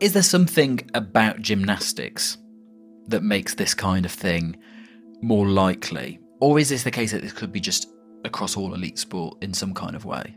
Is 0.00 0.12
there 0.12 0.22
something 0.22 0.80
about 0.92 1.40
gymnastics 1.40 2.36
that 3.06 3.22
makes 3.22 3.54
this 3.54 3.74
kind 3.74 4.04
of 4.04 4.12
thing 4.12 4.56
more 5.24 5.46
likely? 5.46 6.20
Or 6.40 6.58
is 6.58 6.68
this 6.68 6.82
the 6.84 6.90
case 6.90 7.12
that 7.12 7.22
this 7.22 7.32
could 7.32 7.52
be 7.52 7.60
just 7.60 7.88
across 8.24 8.56
all 8.56 8.74
elite 8.74 8.98
sport 8.98 9.42
in 9.42 9.54
some 9.54 9.74
kind 9.74 9.96
of 9.96 10.04
way? 10.04 10.36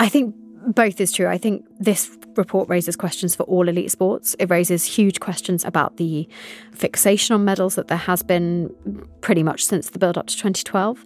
I 0.00 0.08
think 0.08 0.34
both 0.66 1.00
is 1.00 1.12
true. 1.12 1.26
I 1.26 1.38
think 1.38 1.64
this 1.78 2.16
report 2.36 2.68
raises 2.68 2.96
questions 2.96 3.34
for 3.34 3.44
all 3.44 3.68
elite 3.68 3.90
sports. 3.90 4.36
It 4.38 4.50
raises 4.50 4.84
huge 4.84 5.20
questions 5.20 5.64
about 5.64 5.96
the 5.96 6.28
fixation 6.72 7.34
on 7.34 7.44
medals 7.44 7.74
that 7.76 7.88
there 7.88 7.98
has 7.98 8.22
been 8.22 8.70
pretty 9.22 9.42
much 9.42 9.64
since 9.64 9.90
the 9.90 9.98
build 9.98 10.18
up 10.18 10.26
to 10.26 10.36
2012. 10.36 11.04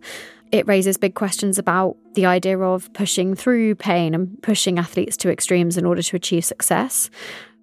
It 0.50 0.66
raises 0.66 0.98
big 0.98 1.14
questions 1.14 1.58
about 1.58 1.96
the 2.14 2.26
idea 2.26 2.58
of 2.58 2.92
pushing 2.92 3.34
through 3.34 3.76
pain 3.76 4.14
and 4.14 4.42
pushing 4.42 4.78
athletes 4.78 5.16
to 5.18 5.30
extremes 5.30 5.78
in 5.78 5.86
order 5.86 6.02
to 6.02 6.16
achieve 6.16 6.44
success. 6.44 7.08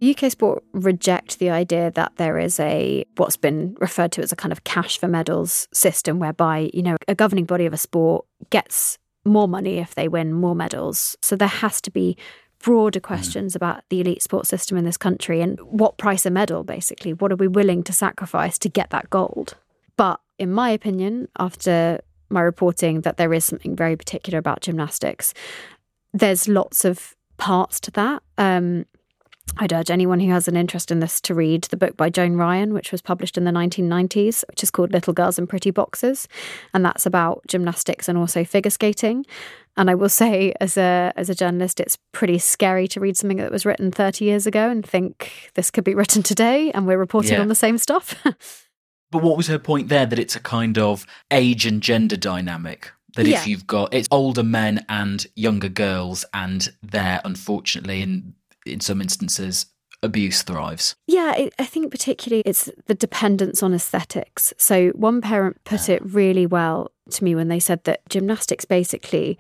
UK 0.02 0.32
Sport 0.32 0.64
reject 0.74 1.40
the 1.40 1.50
idea 1.50 1.92
that 1.92 2.14
there 2.16 2.38
is 2.38 2.60
a 2.60 3.06
what's 3.18 3.38
been 3.38 3.76
referred 3.80 4.12
to 4.14 4.22
as 4.22 4.32
a 4.32 4.36
kind 4.36 4.52
of 4.52 4.64
cash 4.64 4.98
for 4.98 5.08
medals 5.08 5.68
system 5.74 6.20
whereby, 6.20 6.70
you 6.74 6.82
know, 6.82 6.96
a 7.08 7.16
governing 7.16 7.46
body 7.46 7.66
of 7.66 7.74
a 7.74 7.78
sport 7.78 8.26
gets 8.50 8.98
more 9.26 9.48
money 9.48 9.78
if 9.78 9.96
they 9.96 10.08
win 10.08 10.34
more 10.34 10.56
medals. 10.56 11.18
So 11.22 11.36
there 11.36 11.48
has 11.48 11.82
to 11.82 11.92
be 11.92 12.18
broader 12.64 13.00
questions 13.00 13.54
mm. 13.54 13.56
about 13.58 13.84
the 13.90 14.02
elite 14.02 14.22
sports 14.22 14.50
system 14.50 14.78
in 14.78 14.86
this 14.86 14.98
country 14.98 15.42
and 15.42 15.60
what 15.62 15.98
price 15.98 16.26
a 16.26 16.30
medal 16.30 16.64
basically. 16.64 17.14
What 17.14 17.32
are 17.32 17.38
we 17.38 17.48
willing 17.48 17.84
to 17.84 17.94
sacrifice 17.94 18.58
to 18.60 18.70
get 18.70 18.90
that 18.92 19.10
gold? 19.10 19.56
But 19.98 20.20
in 20.38 20.52
my 20.52 20.70
opinion, 20.70 21.28
after 21.38 22.00
my 22.30 22.42
reporting 22.42 23.02
that 23.02 23.18
there 23.18 23.34
is 23.34 23.44
something 23.44 23.76
very 23.76 23.96
particular 23.96 24.40
about 24.40 24.62
gymnastics, 24.62 25.34
there's 26.14 26.48
lots 26.48 26.86
of 26.86 27.16
parts 27.38 27.80
to 27.82 27.92
that. 27.92 28.24
Um, 28.38 28.86
I'd 29.58 29.74
urge 29.74 29.92
anyone 29.92 30.20
who 30.20 30.32
has 30.32 30.48
an 30.48 30.56
interest 30.56 30.92
in 30.92 31.00
this 31.00 31.20
to 31.22 31.34
read 31.34 31.64
the 31.66 31.78
book 31.78 31.98
by 31.98 32.10
Joan 32.10 32.36
Ryan, 32.36 32.74
which 32.74 32.92
was 32.92 33.02
published 33.02 33.38
in 33.38 33.44
the 33.44 33.52
1990s, 33.52 34.44
which 34.48 34.64
is 34.64 34.72
called 34.72 34.92
Little 34.92 35.14
Girls 35.14 35.38
in 35.38 35.48
Pretty 35.48 35.72
Boxes. 35.72 36.28
And 36.74 36.86
that's 36.86 37.06
about 37.06 37.42
gymnastics 37.48 38.08
and 38.08 38.18
also 38.18 38.44
figure 38.44 38.72
skating. 38.72 39.26
And 39.78 39.90
I 39.90 39.96
will 39.96 40.10
say, 40.24 40.54
as 40.60 40.78
a 40.78 41.12
as 41.16 41.30
a 41.30 41.36
journalist, 41.36 41.80
it's 41.80 41.98
pretty 42.12 42.38
scary 42.38 42.88
to 42.90 43.00
read 43.00 43.18
something 43.18 43.38
that 43.38 43.52
was 43.52 43.66
written 43.66 43.92
30 43.92 44.26
years 44.26 44.46
ago 44.46 44.70
and 44.70 44.86
think 44.86 45.52
this 45.56 45.72
could 45.72 45.84
be 45.84 45.96
written 46.00 46.24
today 46.24 46.72
and 46.72 46.88
we're 46.88 46.98
reporting 46.98 47.34
yeah. 47.34 47.42
on 47.42 47.48
the 47.48 47.56
same 47.56 47.78
stuff. 47.78 48.16
but 49.12 49.24
what 49.24 49.38
was 49.38 49.48
her 49.48 49.60
point 49.60 49.90
there? 49.90 50.06
That 50.06 50.20
it's 50.20 50.36
a 50.36 50.42
kind 50.42 50.78
of 50.78 51.06
age 51.32 51.66
and 51.66 51.82
gender 51.82 52.18
dynamic 52.18 52.92
that 53.16 53.26
yeah. 53.26 53.40
if 53.40 53.48
you've 53.48 53.68
got 53.68 53.94
it's 53.94 54.08
older 54.12 54.44
men 54.44 54.86
and 54.88 55.26
younger 55.36 55.70
girls 55.70 56.26
and 56.34 56.72
they're 56.84 57.22
unfortunately 57.26 58.02
in 58.02 58.36
in 58.74 58.80
some 58.80 59.02
instances, 59.02 59.66
abuse 60.02 60.44
thrives. 60.44 60.96
Yeah, 61.08 61.36
it, 61.36 61.54
I 61.60 61.66
think 61.66 61.92
particularly 61.92 62.44
it's 62.46 62.70
the 62.88 62.96
dependence 62.96 63.62
on 63.62 63.74
aesthetics. 63.74 64.54
So 64.58 64.90
one 64.90 65.22
parent 65.22 65.58
put 65.66 65.90
it 65.90 66.02
really 66.06 66.46
well 66.46 66.92
to 67.12 67.24
me 67.24 67.36
when 67.36 67.48
they 67.48 67.60
said 67.60 67.84
that 67.84 68.08
gymnastics 68.10 68.66
basically 68.66 69.38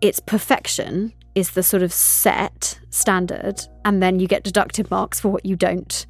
its 0.00 0.18
perfection 0.18 1.12
is 1.34 1.50
the 1.50 1.62
sort 1.62 1.82
of 1.82 1.92
set 1.92 2.80
standard 2.90 3.60
and 3.84 4.02
then 4.02 4.18
you 4.18 4.26
get 4.26 4.42
deducted 4.42 4.90
marks 4.90 5.20
for 5.20 5.28
what 5.28 5.46
you 5.46 5.54
don't 5.56 6.06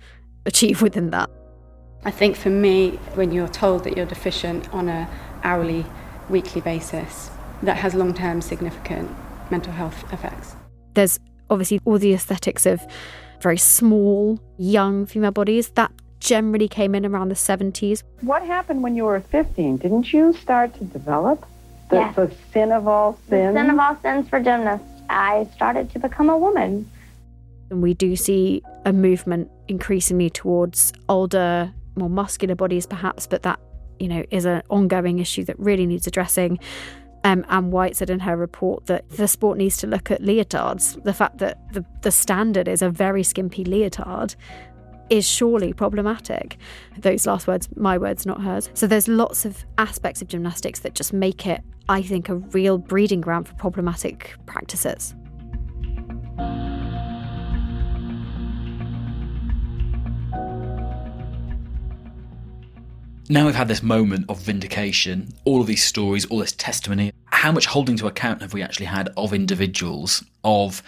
achieve 0.46 0.80
within 0.80 1.10
that. 1.10 1.28
I 2.04 2.10
think 2.10 2.36
for 2.36 2.50
me 2.50 2.92
when 3.14 3.30
you're 3.30 3.48
told 3.48 3.84
that 3.84 3.96
you're 3.96 4.06
deficient 4.06 4.72
on 4.72 4.88
a 4.88 5.08
hourly 5.42 5.84
weekly 6.30 6.62
basis 6.62 7.30
that 7.62 7.76
has 7.76 7.94
long-term 7.94 8.40
significant 8.40 9.10
mental 9.50 9.72
health 9.72 10.10
effects. 10.12 10.54
There's 10.94 11.18
obviously 11.50 11.80
all 11.84 11.98
the 11.98 12.14
aesthetics 12.14 12.64
of 12.64 12.80
very 13.40 13.58
small, 13.58 14.40
young 14.58 15.06
female 15.06 15.32
bodies, 15.32 15.70
that 15.70 15.92
generally 16.20 16.68
came 16.68 16.94
in 16.94 17.04
around 17.04 17.28
the 17.28 17.34
70s. 17.34 18.02
What 18.20 18.42
happened 18.42 18.82
when 18.82 18.94
you 18.94 19.04
were 19.04 19.20
15? 19.20 19.78
Didn't 19.78 20.12
you 20.12 20.32
start 20.34 20.74
to 20.74 20.84
develop 20.84 21.44
the, 21.88 21.96
yes. 21.96 22.16
the 22.16 22.32
sin 22.52 22.72
of 22.72 22.86
all 22.86 23.18
sins? 23.28 23.54
The 23.54 23.60
sin 23.60 23.70
of 23.70 23.78
all 23.78 23.96
sins 24.02 24.28
for 24.28 24.40
gymnasts. 24.40 24.86
I 25.08 25.48
started 25.54 25.90
to 25.92 25.98
become 25.98 26.30
a 26.30 26.38
woman. 26.38 26.88
And 27.70 27.82
we 27.82 27.94
do 27.94 28.16
see 28.16 28.62
a 28.84 28.92
movement 28.92 29.50
increasingly 29.68 30.30
towards 30.30 30.92
older, 31.08 31.72
more 31.96 32.10
muscular 32.10 32.54
bodies, 32.54 32.86
perhaps, 32.86 33.26
but 33.26 33.42
that, 33.42 33.58
you 33.98 34.08
know, 34.08 34.24
is 34.30 34.44
an 34.44 34.62
ongoing 34.70 35.18
issue 35.18 35.44
that 35.44 35.58
really 35.58 35.86
needs 35.86 36.06
addressing. 36.06 36.58
Um, 37.22 37.44
Anne 37.50 37.70
White 37.70 37.96
said 37.96 38.08
in 38.08 38.20
her 38.20 38.36
report 38.36 38.86
that 38.86 39.08
the 39.10 39.28
sport 39.28 39.58
needs 39.58 39.76
to 39.78 39.86
look 39.86 40.10
at 40.10 40.22
leotards. 40.22 41.02
The 41.04 41.12
fact 41.12 41.38
that 41.38 41.58
the, 41.72 41.84
the 42.00 42.10
standard 42.10 42.66
is 42.66 42.80
a 42.80 42.88
very 42.88 43.22
skimpy 43.22 43.62
leotard 43.64 44.34
is 45.10 45.28
surely 45.28 45.72
problematic. 45.72 46.56
Those 46.96 47.26
last 47.26 47.46
words, 47.46 47.68
my 47.76 47.98
words, 47.98 48.24
not 48.24 48.40
hers. 48.42 48.70
So 48.74 48.86
there's 48.86 49.08
lots 49.08 49.44
of 49.44 49.64
aspects 49.76 50.22
of 50.22 50.28
gymnastics 50.28 50.80
that 50.80 50.94
just 50.94 51.12
make 51.12 51.46
it, 51.46 51.60
I 51.88 52.00
think, 52.00 52.28
a 52.28 52.36
real 52.36 52.78
breeding 52.78 53.20
ground 53.20 53.48
for 53.48 53.54
problematic 53.54 54.34
practices. 54.46 55.14
Now 63.30 63.46
we've 63.46 63.54
had 63.54 63.68
this 63.68 63.82
moment 63.82 64.26
of 64.28 64.40
vindication, 64.40 65.32
all 65.44 65.60
of 65.60 65.68
these 65.68 65.84
stories, 65.84 66.26
all 66.26 66.38
this 66.38 66.52
testimony. 66.52 67.12
How 67.26 67.52
much 67.52 67.66
holding 67.66 67.96
to 67.98 68.08
account 68.08 68.42
have 68.42 68.52
we 68.52 68.60
actually 68.60 68.86
had 68.86 69.08
of 69.16 69.32
individuals, 69.32 70.24
of 70.42 70.82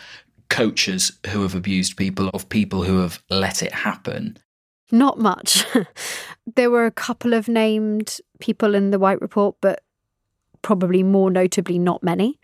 coaches 0.50 1.12
who 1.28 1.42
have 1.42 1.54
abused 1.54 1.96
people, 1.96 2.28
of 2.34 2.48
people 2.48 2.82
who 2.82 2.98
have 2.98 3.22
let 3.30 3.62
it 3.62 3.72
happen? 3.72 4.38
Not 4.90 5.20
much. 5.20 5.64
there 6.56 6.70
were 6.70 6.84
a 6.84 6.90
couple 6.90 7.32
of 7.32 7.46
named 7.46 8.18
people 8.40 8.74
in 8.74 8.90
the 8.90 8.98
White 8.98 9.20
Report, 9.20 9.54
but 9.60 9.80
probably 10.62 11.04
more 11.04 11.30
notably, 11.30 11.78
not 11.78 12.02
many. 12.02 12.40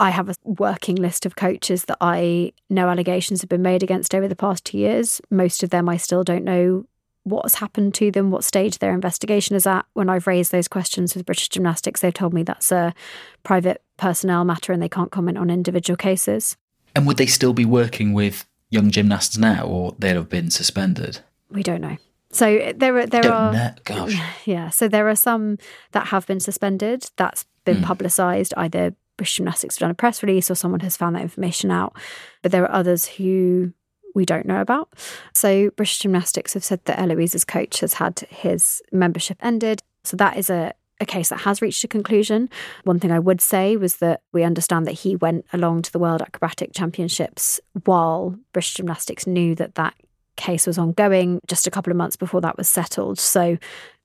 I 0.00 0.08
have 0.10 0.30
a 0.30 0.34
working 0.44 0.96
list 0.96 1.26
of 1.26 1.36
coaches 1.36 1.84
that 1.84 1.98
I 2.00 2.52
know 2.70 2.88
allegations 2.88 3.42
have 3.42 3.50
been 3.50 3.62
made 3.62 3.82
against 3.82 4.14
over 4.14 4.26
the 4.26 4.34
past 4.34 4.64
two 4.64 4.78
years. 4.78 5.20
Most 5.30 5.62
of 5.62 5.68
them 5.68 5.88
I 5.88 5.98
still 5.98 6.24
don't 6.24 6.44
know 6.44 6.86
what's 7.24 7.56
happened 7.56 7.94
to 7.94 8.10
them, 8.10 8.30
what 8.30 8.44
stage 8.44 8.78
their 8.78 8.92
investigation 8.92 9.56
is 9.56 9.66
at. 9.66 9.84
When 9.94 10.08
I've 10.08 10.26
raised 10.26 10.52
those 10.52 10.68
questions 10.68 11.14
with 11.14 11.26
British 11.26 11.48
Gymnastics, 11.48 12.00
they've 12.00 12.14
told 12.14 12.32
me 12.32 12.42
that's 12.42 12.70
a 12.70 12.94
private 13.42 13.82
personnel 13.96 14.44
matter 14.44 14.72
and 14.72 14.82
they 14.82 14.88
can't 14.88 15.10
comment 15.10 15.38
on 15.38 15.50
individual 15.50 15.96
cases. 15.96 16.56
And 16.94 17.06
would 17.06 17.16
they 17.16 17.26
still 17.26 17.52
be 17.52 17.64
working 17.64 18.12
with 18.12 18.46
young 18.70 18.90
gymnasts 18.90 19.36
now, 19.36 19.66
or 19.66 19.96
they'd 19.98 20.16
have 20.16 20.28
been 20.28 20.50
suspended? 20.50 21.20
We 21.50 21.62
don't 21.62 21.80
know. 21.80 21.96
So 22.30 22.72
there 22.76 22.96
are 22.98 23.06
there 23.06 23.22
don't 23.22 23.32
are 23.32 23.52
know. 23.52 23.70
gosh 23.84 24.20
yeah. 24.44 24.70
So 24.70 24.88
there 24.88 25.08
are 25.08 25.16
some 25.16 25.58
that 25.92 26.08
have 26.08 26.26
been 26.26 26.40
suspended. 26.40 27.10
That's 27.16 27.46
been 27.64 27.78
mm. 27.78 27.84
publicised. 27.84 28.52
Either 28.56 28.94
British 29.16 29.36
Gymnastics 29.36 29.76
have 29.76 29.80
done 29.80 29.90
a 29.90 29.94
press 29.94 30.22
release 30.22 30.50
or 30.50 30.56
someone 30.56 30.80
has 30.80 30.96
found 30.96 31.14
that 31.16 31.22
information 31.22 31.70
out. 31.70 31.96
But 32.42 32.52
there 32.52 32.64
are 32.64 32.72
others 32.72 33.06
who 33.06 33.72
we 34.14 34.24
don't 34.24 34.46
know 34.46 34.60
about. 34.60 34.88
So, 35.34 35.70
British 35.70 35.98
Gymnastics 35.98 36.54
have 36.54 36.64
said 36.64 36.80
that 36.84 36.98
Eloise's 36.98 37.44
coach 37.44 37.80
has 37.80 37.94
had 37.94 38.20
his 38.30 38.82
membership 38.92 39.38
ended. 39.42 39.82
So, 40.04 40.16
that 40.16 40.36
is 40.36 40.48
a, 40.48 40.72
a 41.00 41.06
case 41.06 41.28
that 41.28 41.40
has 41.40 41.60
reached 41.60 41.84
a 41.84 41.88
conclusion. 41.88 42.48
One 42.84 43.00
thing 43.00 43.12
I 43.12 43.18
would 43.18 43.40
say 43.40 43.76
was 43.76 43.96
that 43.96 44.22
we 44.32 44.44
understand 44.44 44.86
that 44.86 44.92
he 44.92 45.16
went 45.16 45.44
along 45.52 45.82
to 45.82 45.92
the 45.92 45.98
World 45.98 46.22
Acrobatic 46.22 46.72
Championships 46.72 47.60
while 47.84 48.36
British 48.52 48.74
Gymnastics 48.74 49.26
knew 49.26 49.54
that 49.56 49.74
that 49.74 49.94
case 50.36 50.66
was 50.66 50.78
ongoing 50.78 51.40
just 51.46 51.66
a 51.66 51.70
couple 51.70 51.90
of 51.90 51.96
months 51.96 52.16
before 52.16 52.40
that 52.40 52.56
was 52.56 52.68
settled. 52.68 53.18
So, 53.18 53.58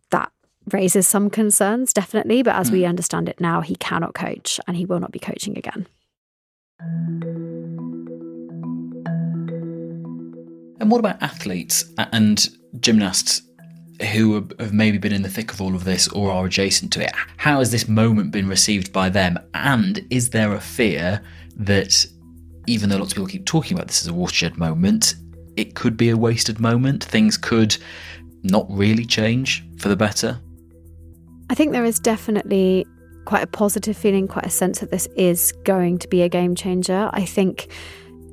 that 0.10 0.32
raises 0.74 1.08
some 1.08 1.30
concerns, 1.30 1.94
definitely. 1.94 2.44
But 2.44 2.56
as 2.56 2.70
mm. 2.70 2.74
we 2.74 2.82
hmm. 2.82 2.90
understand 2.90 3.30
it 3.30 3.40
now, 3.40 3.62
he 3.62 3.76
cannot 3.76 4.14
coach 4.14 4.60
and 4.68 4.76
he 4.76 4.86
will 4.86 5.00
not 5.00 5.12
be 5.12 5.20
coaching 5.20 5.58
again. 5.58 5.88
And 10.80 10.90
what 10.90 11.00
about 11.00 11.22
athletes 11.22 11.86
and 11.98 12.48
gymnasts 12.80 13.42
who 14.14 14.36
have 14.60 14.74
maybe 14.74 14.98
been 14.98 15.12
in 15.12 15.24
the 15.24 15.30
thick 15.30 15.52
of 15.52 15.62
all 15.62 15.76
of 15.76 15.84
this 15.84 16.08
or 16.10 16.32
are 16.32 16.46
adjacent 16.46 16.94
to 16.94 17.04
it? 17.04 17.12
How 17.38 17.60
has 17.60 17.72
this 17.72 17.88
moment 17.88 18.32
been 18.32 18.48
received 18.48 18.94
by 18.94 19.10
them? 19.10 19.38
And 19.54 20.06
is 20.10 20.30
there 20.30 20.54
a 20.54 20.62
fear 20.62 21.22
that 21.58 22.06
even 22.68 22.90
though 22.90 22.98
lots 22.98 23.12
of 23.12 23.16
people 23.16 23.28
keep 23.28 23.46
talking 23.46 23.76
about 23.76 23.88
this 23.88 24.02
as 24.02 24.08
a 24.08 24.14
watershed 24.14 24.58
moment, 24.58 25.16
it 25.58 25.76
could 25.76 25.98
be 25.98 26.10
a 26.10 26.18
wasted 26.18 26.60
moment? 26.60 27.04
Things 27.04 27.38
could 27.38 27.76
not 28.44 28.66
really 28.70 29.06
change 29.06 29.66
for 29.80 29.90
the 29.90 29.98
better? 29.98 30.40
I 31.50 31.56
think 31.56 31.74
there 31.74 31.84
is 31.84 32.00
definitely 32.00 32.86
quite 33.26 33.44
a 33.44 33.48
positive 33.48 33.98
feeling, 33.98 34.28
quite 34.28 34.46
a 34.46 34.50
sense 34.50 34.80
that 34.80 34.92
this 34.92 35.08
is 35.18 35.52
going 35.64 35.98
to 35.98 36.08
be 36.08 36.22
a 36.22 36.30
game 36.30 36.56
changer. 36.56 37.10
I 37.12 37.26
think 37.26 37.68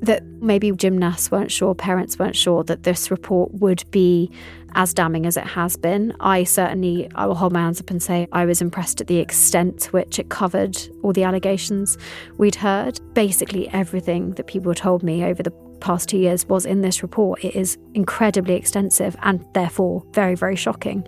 that 0.02 0.24
maybe 0.40 0.70
gymnasts 0.72 1.30
weren't 1.30 1.50
sure, 1.50 1.74
parents 1.74 2.18
weren't 2.18 2.37
sure 2.37 2.62
that 2.64 2.82
this 2.82 3.11
report 3.11 3.52
would 3.54 3.85
be 3.90 4.30
as 4.74 4.92
damning 4.92 5.24
as 5.26 5.37
it 5.37 5.44
has 5.44 5.76
been. 5.76 6.14
I 6.20 6.44
certainly, 6.44 7.11
I 7.14 7.26
will 7.26 7.35
hold 7.35 7.52
my 7.52 7.61
hands 7.61 7.80
up 7.80 7.90
and 7.90 8.02
say 8.02 8.28
I 8.32 8.44
was 8.44 8.61
impressed 8.61 9.00
at 9.00 9.06
the 9.06 9.18
extent 9.18 9.80
to 9.80 9.90
which 9.90 10.18
it 10.18 10.28
covered 10.28 10.76
all 11.02 11.12
the 11.12 11.24
allegations 11.24 11.96
we'd 12.37 12.56
heard. 12.56 13.00
Basically, 13.14 13.68
everything 13.70 14.32
that 14.32 14.46
people 14.46 14.74
told 14.74 15.02
me 15.02 15.24
over 15.24 15.42
the 15.42 15.52
past 15.80 16.09
two 16.11 16.18
years 16.18 16.46
was 16.46 16.66
in 16.66 16.82
this 16.82 17.02
report. 17.02 17.42
It 17.42 17.56
is 17.56 17.78
incredibly 17.94 18.54
extensive 18.54 19.16
and 19.22 19.44
therefore 19.54 20.04
very, 20.12 20.35
very 20.35 20.56
shocking 20.56 21.06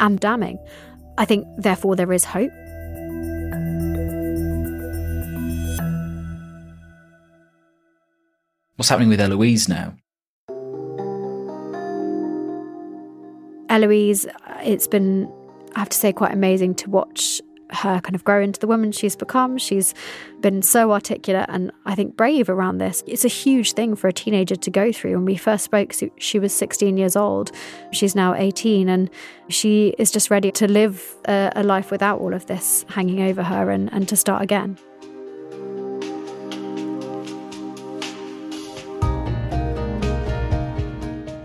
and 0.00 0.18
damning. 0.18 0.58
I 1.18 1.26
think, 1.26 1.46
therefore, 1.58 1.96
there 1.96 2.12
is 2.12 2.24
hope. 2.24 2.52
What's 8.80 8.88
happening 8.88 9.10
with 9.10 9.20
Eloise 9.20 9.68
now? 9.68 9.94
Eloise, 13.68 14.26
it's 14.62 14.86
been, 14.86 15.30
I 15.76 15.80
have 15.80 15.90
to 15.90 15.98
say, 15.98 16.14
quite 16.14 16.32
amazing 16.32 16.76
to 16.76 16.88
watch 16.88 17.42
her 17.72 18.00
kind 18.00 18.14
of 18.14 18.24
grow 18.24 18.40
into 18.40 18.58
the 18.58 18.66
woman 18.66 18.90
she's 18.90 19.14
become. 19.14 19.58
She's 19.58 19.92
been 20.40 20.62
so 20.62 20.92
articulate 20.92 21.44
and 21.50 21.70
I 21.84 21.94
think 21.94 22.16
brave 22.16 22.48
around 22.48 22.78
this. 22.78 23.04
It's 23.06 23.26
a 23.26 23.28
huge 23.28 23.74
thing 23.74 23.96
for 23.96 24.08
a 24.08 24.14
teenager 24.14 24.56
to 24.56 24.70
go 24.70 24.92
through. 24.92 25.12
When 25.12 25.26
we 25.26 25.36
first 25.36 25.64
spoke, 25.64 25.92
she 26.16 26.38
was 26.38 26.54
16 26.54 26.96
years 26.96 27.16
old. 27.16 27.52
She's 27.92 28.14
now 28.14 28.34
18 28.34 28.88
and 28.88 29.10
she 29.50 29.94
is 29.98 30.10
just 30.10 30.30
ready 30.30 30.50
to 30.52 30.66
live 30.66 31.18
a, 31.26 31.52
a 31.54 31.62
life 31.62 31.90
without 31.90 32.18
all 32.18 32.32
of 32.32 32.46
this 32.46 32.86
hanging 32.88 33.20
over 33.20 33.42
her 33.42 33.70
and, 33.70 33.92
and 33.92 34.08
to 34.08 34.16
start 34.16 34.40
again. 34.40 34.78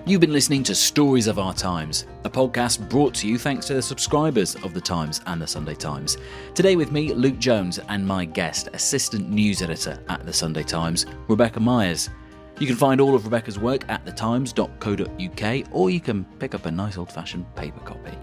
You've 0.08 0.22
been 0.22 0.34
listening 0.34 0.62
to 0.66 0.76
Stories 0.76 1.26
of 1.26 1.40
Our 1.40 1.52
Times, 1.52 2.06
a 2.26 2.30
podcast 2.30 2.88
brought 2.90 3.16
to 3.16 3.28
you 3.28 3.40
thanks 3.40 3.66
to 3.66 3.74
the 3.74 3.82
subscribers 3.82 4.54
of 4.58 4.76
The 4.76 4.80
Times 4.80 5.20
and 5.26 5.42
The 5.42 5.48
Sunday 5.48 5.74
Times. 5.74 6.20
Today 6.54 6.76
with 6.76 6.92
me, 6.92 7.12
Luke 7.12 7.40
Jones, 7.40 7.80
and 7.90 8.06
my 8.06 8.24
guest, 8.24 8.70
assistant 8.74 9.32
news 9.32 9.64
editor 9.64 10.00
at 10.08 10.24
The 10.24 10.32
Sunday 10.32 10.62
Times, 10.62 11.08
Rebecca 11.28 11.60
Myers. 11.60 12.12
You 12.60 12.68
can 12.68 12.76
find 12.76 13.02
all 13.02 13.16
of 13.16 13.26
Rebecca's 13.26 13.58
work 13.58 13.84
at 13.90 14.06
thetimes.co.uk 14.06 15.68
or 15.72 15.90
you 15.90 16.00
can 16.00 16.24
pick 16.38 16.54
up 16.54 16.68
a 16.68 16.72
nice 16.72 17.00
old 17.00 17.12
fashioned 17.12 17.56
paper 17.56 17.80
copy. 17.80 18.16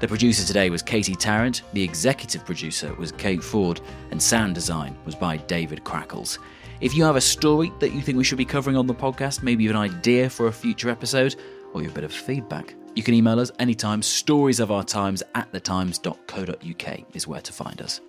The 0.00 0.08
producer 0.08 0.46
today 0.46 0.70
was 0.70 0.80
Katie 0.80 1.14
Tarrant, 1.14 1.64
the 1.74 1.82
executive 1.82 2.46
producer 2.46 2.94
was 2.94 3.12
Kate 3.12 3.44
Ford, 3.44 3.82
and 4.10 4.22
sound 4.22 4.54
design 4.54 4.96
was 5.04 5.14
by 5.14 5.36
David 5.36 5.84
Crackles. 5.84 6.38
If 6.80 6.94
you 6.94 7.04
have 7.04 7.16
a 7.16 7.20
story 7.20 7.72
that 7.80 7.92
you 7.92 8.00
think 8.02 8.18
we 8.18 8.24
should 8.24 8.38
be 8.38 8.44
covering 8.44 8.76
on 8.76 8.86
the 8.86 8.94
podcast, 8.94 9.42
maybe 9.42 9.66
an 9.68 9.76
idea 9.76 10.28
for 10.28 10.48
a 10.48 10.52
future 10.52 10.90
episode, 10.90 11.36
or 11.72 11.80
you 11.80 11.88
have 11.88 11.96
a 11.96 12.00
bit 12.00 12.04
of 12.04 12.12
feedback, 12.12 12.74
you 12.94 13.02
can 13.02 13.14
email 13.14 13.40
us 13.40 13.50
anytime. 13.58 14.02
Stories 14.02 14.60
of 14.60 14.70
our 14.70 14.84
times 14.84 15.22
at 15.34 15.50
thetimes.co.uk 15.52 17.14
is 17.14 17.26
where 17.26 17.40
to 17.40 17.52
find 17.52 17.80
us. 17.80 18.00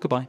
Goodbye. 0.00 0.28